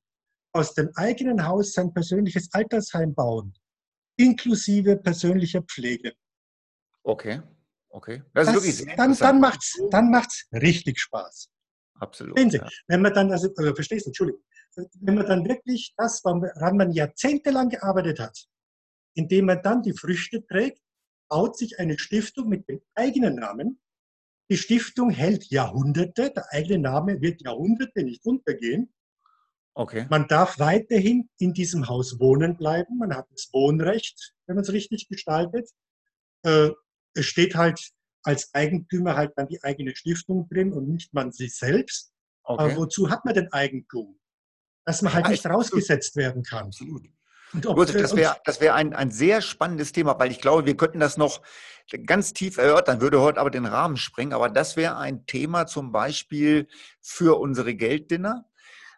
aus 0.52 0.74
dem 0.74 0.90
eigenen 0.94 1.46
Haus 1.46 1.72
sein 1.72 1.92
persönliches 1.92 2.52
Altersheim 2.52 3.14
bauen, 3.14 3.54
inklusive 4.16 4.96
persönlicher 4.96 5.62
Pflege. 5.62 6.12
Okay. 7.02 7.40
Okay. 7.94 8.24
Das, 8.34 8.46
das 8.46 8.56
ist 8.56 8.62
wirklich 8.62 8.76
sehr 8.76 8.96
dann, 8.96 9.16
dann 9.16 9.40
macht 9.40 9.62
es 9.62 9.80
dann 9.90 10.10
macht's 10.10 10.48
richtig 10.52 10.98
Spaß. 10.98 11.48
Absolut. 12.00 12.36
Sehen 12.36 12.50
Sie, 12.50 12.56
ja. 12.56 12.68
wenn 12.88 13.02
man 13.02 13.14
dann, 13.14 13.30
also, 13.30 13.48
also 13.56 13.72
verstehst 13.72 14.06
du, 14.06 14.08
Entschuldigung, 14.08 14.42
wenn 15.00 15.14
man 15.14 15.26
dann 15.26 15.48
wirklich 15.48 15.94
das, 15.96 16.24
woran 16.24 16.76
man 16.76 16.90
jahrzehntelang 16.90 17.68
gearbeitet 17.68 18.18
hat, 18.18 18.36
indem 19.14 19.46
man 19.46 19.62
dann 19.62 19.82
die 19.82 19.92
Früchte 19.92 20.44
trägt, 20.44 20.80
baut 21.28 21.56
sich 21.56 21.78
eine 21.78 21.96
Stiftung 21.96 22.48
mit 22.48 22.68
dem 22.68 22.80
eigenen 22.96 23.36
Namen. 23.36 23.80
Die 24.50 24.56
Stiftung 24.56 25.10
hält 25.10 25.46
Jahrhunderte, 25.46 26.30
der 26.30 26.50
eigene 26.50 26.80
Name 26.80 27.20
wird 27.20 27.42
Jahrhunderte 27.42 28.02
nicht 28.02 28.26
untergehen. 28.26 28.92
Okay. 29.74 30.06
Man 30.10 30.26
darf 30.26 30.58
weiterhin 30.58 31.30
in 31.38 31.54
diesem 31.54 31.88
Haus 31.88 32.18
wohnen 32.18 32.56
bleiben. 32.56 32.98
Man 32.98 33.14
hat 33.14 33.28
das 33.30 33.50
Wohnrecht, 33.52 34.34
wenn 34.46 34.56
man 34.56 34.64
es 34.64 34.72
richtig 34.72 35.08
gestaltet. 35.08 35.70
Äh, 36.42 36.70
es 37.14 37.26
steht 37.26 37.54
halt 37.54 37.80
als 38.22 38.52
Eigentümer 38.54 39.16
halt 39.16 39.32
dann 39.36 39.48
die 39.48 39.62
eigene 39.62 39.94
Stiftung 39.94 40.48
drin 40.48 40.72
und 40.72 40.88
nicht 40.88 41.12
man 41.12 41.32
sich 41.32 41.56
selbst. 41.56 42.12
Okay. 42.44 42.62
Aber 42.62 42.76
wozu 42.76 43.10
hat 43.10 43.24
man 43.24 43.34
denn 43.34 43.52
Eigentum? 43.52 44.18
Dass 44.84 45.02
man 45.02 45.14
halt 45.14 45.28
nicht 45.28 45.46
rausgesetzt 45.46 46.16
werden 46.16 46.42
kann. 46.42 46.66
Absolut. 46.66 47.06
Ob, 47.66 47.86
das 47.86 48.16
wäre 48.16 48.36
das 48.44 48.60
wär 48.60 48.74
ein, 48.74 48.94
ein 48.94 49.10
sehr 49.10 49.40
spannendes 49.40 49.92
Thema, 49.92 50.18
weil 50.18 50.30
ich 50.30 50.40
glaube, 50.40 50.66
wir 50.66 50.76
könnten 50.76 50.98
das 50.98 51.16
noch 51.16 51.40
ganz 52.04 52.32
tief 52.32 52.58
erörtern, 52.58 53.00
würde 53.00 53.20
heute 53.20 53.40
aber 53.40 53.50
den 53.50 53.66
Rahmen 53.66 53.96
sprengen. 53.96 54.32
Aber 54.32 54.48
das 54.48 54.76
wäre 54.76 54.96
ein 54.96 55.24
Thema 55.26 55.66
zum 55.66 55.92
Beispiel 55.92 56.66
für 57.00 57.38
unsere 57.38 57.74
Gelddinner. 57.74 58.46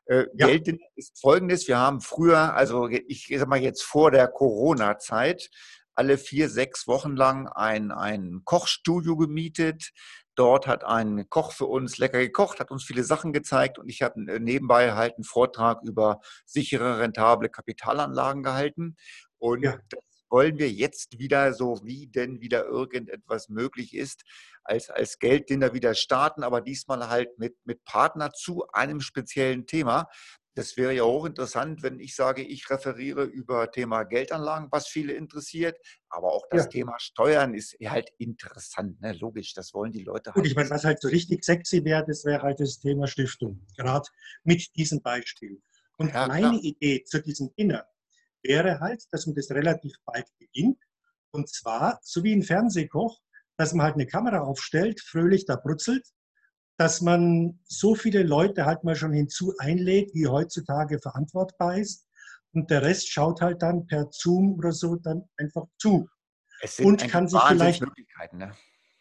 Äh, 0.07 0.27
ja. 0.35 0.47
Gelddinner 0.47 0.87
ist 0.95 1.21
folgendes: 1.21 1.69
Wir 1.69 1.79
haben 1.79 2.01
früher, 2.01 2.55
also 2.55 2.89
ich 2.89 3.33
sag 3.37 3.49
mal 3.49 3.61
jetzt 3.61 3.83
vor 3.83 4.11
der 4.11 4.29
Corona-Zeit, 4.29 5.51
alle 5.97 6.19
vier, 6.19 6.49
sechs 6.49 6.87
Wochen 6.87 7.17
lang 7.17 7.49
ein, 7.49 7.91
ein 7.91 8.43
Kochstudio 8.45 9.17
gemietet. 9.17 9.91
Dort 10.35 10.67
hat 10.67 10.85
ein 10.85 11.29
Koch 11.31 11.53
für 11.53 11.65
uns 11.65 11.97
lecker 11.97 12.19
gekocht, 12.19 12.61
hat 12.61 12.71
uns 12.71 12.85
viele 12.85 13.05
Sachen 13.05 13.33
gezeigt 13.33 13.79
und 13.79 13.89
ich 13.89 14.03
habe 14.03 14.21
äh, 14.31 14.39
nebenbei 14.39 14.93
halt 14.93 15.15
einen 15.15 15.25
Vortrag 15.25 15.81
über 15.83 16.21
sichere, 16.45 16.99
rentable 16.99 17.49
Kapitalanlagen 17.49 18.43
gehalten. 18.43 18.97
Und 19.39 19.63
ja. 19.63 19.79
das 19.89 20.01
wollen 20.29 20.59
wir 20.59 20.71
jetzt 20.71 21.19
wieder, 21.19 21.55
so 21.55 21.81
wie 21.85 22.09
denn 22.09 22.41
wieder 22.41 22.67
irgendetwas 22.67 23.49
möglich 23.49 23.95
ist, 23.95 24.23
als, 24.65 24.91
als 24.91 25.19
Gelddinner 25.19 25.73
wieder 25.73 25.95
starten, 25.95 26.43
aber 26.43 26.61
diesmal 26.61 27.09
halt 27.09 27.39
mit, 27.39 27.57
mit 27.65 27.85
Partner 27.85 28.33
zu 28.33 28.67
einem 28.73 29.01
speziellen 29.01 29.67
Thema. 29.67 30.09
Das 30.57 30.79
wäre 30.79 30.95
ja 30.95 31.05
hochinteressant, 31.05 31.83
wenn 31.83 32.01
ich 32.01 32.17
sage, 32.17 32.43
ich 32.43 32.71
referiere 32.71 33.25
über 33.25 33.71
Thema 33.71 34.05
Geldanlagen, 34.05 34.69
was 34.71 34.89
viele 34.89 35.13
interessiert, 35.13 35.79
aber 36.09 36.33
auch 36.33 36.47
das 36.51 36.65
ja. 36.65 36.71
Thema 36.71 36.99
Steuern 36.99 37.53
ist 37.53 37.77
halt 37.85 38.11
interessant, 38.17 38.99
ne? 39.03 39.13
logisch, 39.13 39.53
das 39.53 39.75
wollen 39.75 39.93
die 39.93 40.03
Leute 40.03 40.31
halt. 40.31 40.37
Gut, 40.37 40.47
ich 40.47 40.57
meine, 40.57 40.71
was 40.71 40.85
halt 40.85 41.03
so 41.03 41.09
richtig 41.09 41.45
sexy 41.45 41.85
wäre, 41.85 42.07
das 42.07 42.25
wäre 42.25 42.41
halt 42.41 42.59
das 42.59 42.81
Thema 42.81 43.07
Stiftung, 43.07 43.67
gerade 43.77 44.09
mit 44.45 44.75
diesem 44.77 45.03
Beispiel. 45.03 45.61
Und 45.99 46.15
ja, 46.15 46.27
meine 46.27 46.49
klar. 46.49 46.63
Idee 46.63 47.05
zu 47.05 47.21
diesem 47.21 47.55
Dinner 47.55 47.87
wäre 48.43 48.81
halt, 48.81 49.05
dass 49.11 49.27
man 49.27 49.35
das 49.35 49.51
relativ 49.51 49.95
bald 50.07 50.27
beginnt. 50.39 50.79
Und 51.33 51.51
zwar, 51.51 52.01
so 52.03 52.25
wie 52.25 52.33
ein 52.33 52.43
Fernsehkoch, 52.43 53.21
dass 53.59 53.75
man 53.75 53.85
halt 53.85 53.97
eine 53.97 54.07
Kamera 54.07 54.41
aufstellt, 54.41 55.03
fröhlich 55.03 55.45
da 55.45 55.57
brutzelt 55.57 56.07
dass 56.77 57.01
man 57.01 57.59
so 57.65 57.95
viele 57.95 58.23
Leute 58.23 58.67
halt 58.67 58.85
mal 58.85 58.97
schon 58.97 59.13
hinzu 59.13 59.55
einlädt, 59.59 60.15
wie 60.15 60.27
heutzutage 60.27 60.99
verantwortbar 60.99 61.79
ist. 61.79 62.07
Und 62.53 62.71
der 62.71 62.83
Rest 62.83 63.11
schaut 63.11 63.41
halt 63.41 63.63
dann 63.63 63.87
per 63.87 64.09
Zoom 64.11 64.55
oder 64.59 64.73
so 64.73 64.97
dann 64.97 65.29
einfach 65.37 65.65
zu. 65.79 66.09
und 66.79 67.07
kann 67.09 67.29
sich 67.29 67.41
vielleicht 67.43 67.83
ne? 68.33 68.53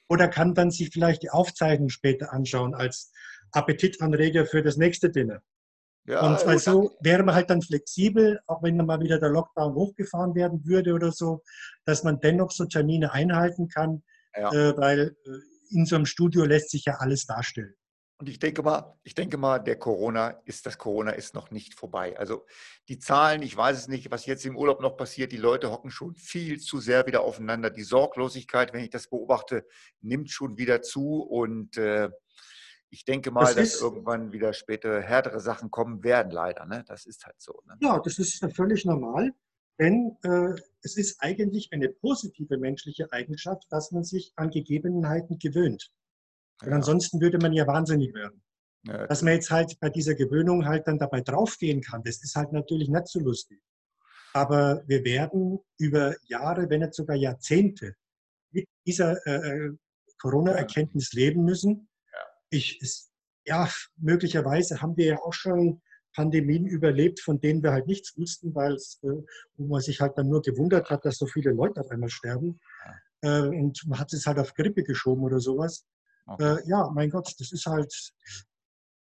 oder 0.07 0.27
kann 0.27 0.53
dann 0.53 0.71
sich 0.71 0.89
vielleicht 0.91 1.23
die 1.23 1.29
Aufzeichnung 1.29 1.89
später 1.89 2.33
anschauen 2.33 2.75
als 2.75 3.11
Appetitanreger 3.51 4.45
für 4.45 4.61
das 4.61 4.77
nächste 4.77 5.09
Dinner. 5.09 5.41
Ja, 6.07 6.21
und 6.21 6.45
also 6.45 6.95
wäre 6.99 7.23
man 7.23 7.33
halt 7.33 7.49
dann 7.49 7.63
flexibel, 7.63 8.39
auch 8.45 8.61
wenn 8.61 8.77
dann 8.77 8.85
mal 8.85 8.99
wieder 8.99 9.19
der 9.19 9.29
Lockdown 9.29 9.73
hochgefahren 9.73 10.35
werden 10.35 10.63
würde 10.65 10.93
oder 10.93 11.11
so, 11.11 11.41
dass 11.85 12.03
man 12.03 12.19
dennoch 12.19 12.51
so 12.51 12.65
Termine 12.65 13.11
einhalten 13.11 13.69
kann, 13.69 14.03
ja. 14.35 14.51
äh, 14.51 14.77
weil 14.77 15.15
äh, 15.25 15.29
in 15.69 15.86
so 15.86 15.95
einem 15.95 16.06
Studio 16.06 16.45
lässt 16.45 16.71
sich 16.71 16.86
ja 16.86 16.95
alles 16.95 17.25
darstellen. 17.25 17.75
Und 18.17 18.30
ich 18.30 18.39
denke 18.39 18.63
mal, 18.63 18.97
ich 19.04 19.13
denke 19.13 19.38
mal, 19.38 19.60
der 19.60 19.78
Corona 19.78 20.30
ist, 20.45 20.65
das 20.65 20.78
Corona 20.78 21.12
ist 21.12 21.36
noch 21.36 21.51
nicht 21.51 21.73
vorbei. 21.73 22.17
Also 22.17 22.45
die 22.88 22.97
Zahlen, 22.97 23.41
ich 23.41 23.56
weiß 23.58 23.78
es 23.78 23.88
nicht, 23.89 24.10
was 24.10 24.25
jetzt 24.25 24.45
im 24.45 24.56
Urlaub 24.56 24.82
noch 24.82 24.95
passiert. 24.95 25.34
Die 25.34 25.38
Leute 25.38 25.69
hocken 25.69 25.91
schon 25.91 26.15
viel 26.15 26.62
zu 26.62 26.80
sehr 26.80 27.06
wieder 27.08 27.21
aufeinander. 27.21 27.69
Die 27.69 27.84
Sorglosigkeit, 27.84 28.73
wenn 28.73 28.86
ich 28.86 28.89
das 28.89 29.10
beobachte, 29.10 29.67
nimmt 29.99 30.32
schon 30.32 30.58
wieder 30.58 30.82
zu. 30.82 31.21
Und 31.23 31.75
äh, 31.75 32.10
ich 32.89 33.04
denke 33.04 33.32
mal, 33.32 33.54
das 33.54 33.56
dass 33.56 33.82
irgendwann 33.82 34.32
wieder 34.32 34.54
später 34.54 35.01
härtere 35.01 35.41
Sachen 35.41 35.69
kommen 35.69 36.01
werden, 36.01 36.32
leider. 36.32 36.65
Ne? 36.65 36.86
Das 36.88 37.06
ist 37.06 37.25
halt 37.25 37.41
so. 37.41 37.62
Ne? 37.65 37.75
Ja, 37.82 37.99
das 37.99 38.17
ist 38.17 38.45
völlig 38.56 38.86
normal. 38.86 39.34
Denn 39.79 40.17
äh, 40.23 40.53
es 40.81 40.97
ist 40.97 41.17
eigentlich 41.19 41.69
eine 41.73 41.89
positive 41.89 42.57
menschliche 42.57 43.11
Eigenschaft, 43.11 43.63
dass 43.69 43.91
man 43.91 44.03
sich 44.03 44.31
an 44.35 44.49
Gegebenheiten 44.49 45.38
gewöhnt. 45.39 45.91
Und 46.61 46.69
ja. 46.69 46.75
ansonsten 46.75 47.19
würde 47.19 47.38
man 47.38 47.53
ja 47.53 47.67
wahnsinnig 47.67 48.13
werden. 48.13 48.41
Ja. 48.83 49.07
Dass 49.07 49.21
man 49.21 49.33
jetzt 49.33 49.51
halt 49.51 49.77
bei 49.79 49.89
dieser 49.89 50.15
Gewöhnung 50.15 50.65
halt 50.65 50.88
dann 50.88 50.99
dabei 50.99 51.21
draufgehen 51.21 51.81
kann, 51.81 52.03
das 52.03 52.23
ist 52.23 52.35
halt 52.35 52.53
natürlich 52.53 52.88
nicht 52.88 53.07
so 53.07 53.19
lustig. 53.19 53.59
Aber 54.33 54.83
wir 54.85 55.03
werden 55.03 55.59
über 55.77 56.15
Jahre, 56.27 56.69
wenn 56.69 56.81
nicht 56.81 56.93
sogar 56.93 57.15
Jahrzehnte 57.15 57.95
mit 58.51 58.67
dieser 58.85 59.25
äh, 59.25 59.67
äh 59.67 59.71
Corona-Erkenntnis 60.17 61.11
leben 61.13 61.43
müssen. 61.43 61.89
Ich, 62.49 62.79
es, 62.81 63.11
ja, 63.45 63.69
möglicherweise 63.97 64.81
haben 64.81 64.95
wir 64.97 65.05
ja 65.05 65.19
auch 65.19 65.33
schon 65.33 65.81
Pandemien 66.15 66.65
überlebt, 66.65 67.19
von 67.19 67.39
denen 67.39 67.62
wir 67.62 67.71
halt 67.71 67.88
nichts 67.88 68.17
wussten, 68.17 68.56
weil 68.56 68.75
äh, 68.75 69.23
wo 69.58 69.67
man 69.67 69.82
sich 69.82 69.99
halt 70.01 70.17
dann 70.17 70.30
nur 70.30 70.41
gewundert 70.41 70.89
hat, 70.89 71.06
dass 71.06 71.17
so 71.17 71.28
viele 71.28 71.51
Leute 71.51 71.82
auf 71.82 71.91
einmal 71.91 72.10
sterben. 72.10 72.60
Ja. 73.21 73.39
Äh, 73.39 73.47
und 73.49 73.86
man 73.88 73.99
hat 73.99 74.13
es 74.13 74.25
halt 74.25 74.39
auf 74.39 74.54
Grippe 74.54 74.84
geschoben 74.84 75.23
oder 75.23 75.39
sowas. 75.39 75.86
Okay. 76.25 76.56
Äh, 76.56 76.69
ja, 76.69 76.89
mein 76.93 77.10
Gott, 77.10 77.34
das 77.38 77.51
ist 77.51 77.65
halt. 77.65 77.93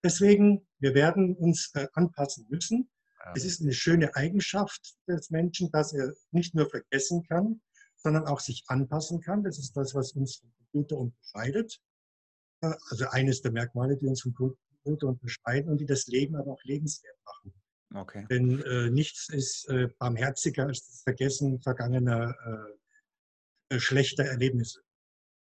Deswegen, 0.03 0.65
wir 0.79 0.93
werden 0.93 1.35
uns 1.35 1.73
anpassen 1.93 2.47
müssen. 2.49 2.89
Ja. 3.25 3.33
Es 3.35 3.43
ist 3.43 3.61
eine 3.61 3.73
schöne 3.73 4.15
Eigenschaft 4.15 4.95
des 5.07 5.29
Menschen, 5.29 5.71
dass 5.71 5.91
er 5.91 6.13
nicht 6.31 6.55
nur 6.55 6.69
vergessen 6.69 7.23
kann, 7.27 7.61
sondern 7.97 8.25
auch 8.25 8.39
sich 8.39 8.63
anpassen 8.67 9.19
kann. 9.19 9.43
Das 9.43 9.59
ist 9.59 9.75
das, 9.75 9.93
was 9.95 10.13
uns 10.13 10.37
vom 10.37 10.53
Computer 10.57 10.97
unterscheidet. 10.97 11.81
Also 12.61 13.07
eines 13.09 13.41
der 13.41 13.51
Merkmale, 13.51 13.97
die 13.97 14.07
uns 14.07 14.21
vom 14.21 14.33
Punkte 14.89 15.05
unterscheiden 15.05 15.71
und 15.71 15.79
die 15.79 15.85
das 15.85 16.07
Leben 16.07 16.35
aber 16.35 16.51
auch 16.53 16.63
lebenswert 16.63 17.17
machen. 17.25 17.53
Okay. 17.93 18.25
Denn 18.29 18.61
äh, 18.63 18.89
nichts 18.89 19.29
ist 19.29 19.69
äh, 19.69 19.87
barmherziger 19.99 20.65
als 20.65 20.85
das 20.87 21.01
Vergessen 21.03 21.59
vergangener 21.61 22.35
äh, 23.69 23.75
äh 23.75 23.79
schlechter 23.79 24.25
Erlebnisse. 24.25 24.81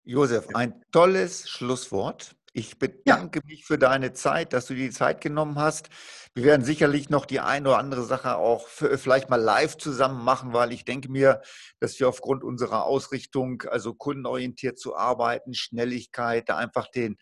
Josef, 0.04 0.48
ein 0.56 0.84
tolles 0.92 1.48
Schlusswort. 1.50 2.36
Ich 2.54 2.80
bedanke 2.80 3.39
ja. 3.39 3.46
mich 3.46 3.65
für 3.65 3.78
deine 3.78 4.13
Zeit, 4.13 4.54
dass 4.54 4.65
du 4.65 4.74
dir 4.74 4.88
die 4.88 4.96
Zeit 4.96 5.22
genommen 5.22 5.60
hast. 5.60 5.89
Wir 6.34 6.44
werden 6.46 6.65
sicherlich 6.65 7.10
noch 7.10 7.28
die 7.28 7.39
eine 7.39 7.70
oder 7.70 7.78
andere 7.78 8.04
Sache 8.04 8.38
auch 8.38 8.68
für, 8.68 8.98
vielleicht 8.98 9.30
mal 9.30 9.39
live 9.39 9.78
zusammen 9.78 10.24
machen, 10.24 10.52
weil 10.52 10.72
ich 10.72 10.84
denke 10.84 11.12
mir, 11.12 11.42
dass 11.80 12.00
wir 12.00 12.10
aufgrund 12.10 12.44
unserer 12.44 12.86
Ausrichtung, 12.86 13.62
also 13.70 13.94
kundenorientiert 13.94 14.80
zu 14.80 14.96
arbeiten, 14.96 15.54
Schnelligkeit, 15.54 16.50
da 16.50 16.58
einfach 16.58 16.89
den, 16.89 17.18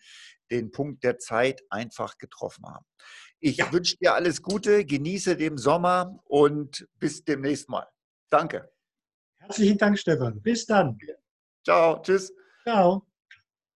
den 0.52 0.72
Punkt 0.72 1.04
der 1.04 1.18
Zeit 1.20 1.62
einfach 1.70 2.18
getroffen 2.18 2.66
haben. 2.66 2.86
Ich 3.40 3.58
ja. 3.58 3.72
wünsche 3.72 3.98
dir 3.98 4.14
alles 4.14 4.42
Gute, 4.42 4.86
genieße 4.86 5.38
den 5.38 5.58
Sommer 5.58 6.20
und 6.26 6.88
bis 6.96 7.24
demnächst 7.24 7.70
mal. 7.70 7.88
Danke. 8.30 8.70
Herzlichen 9.38 9.78
Dank, 9.78 10.00
Stefan. 10.00 10.42
Bis 10.42 10.66
dann. 10.66 10.98
Ciao. 11.64 12.02
Tschüss. 12.02 12.34
Ciao. 12.64 13.07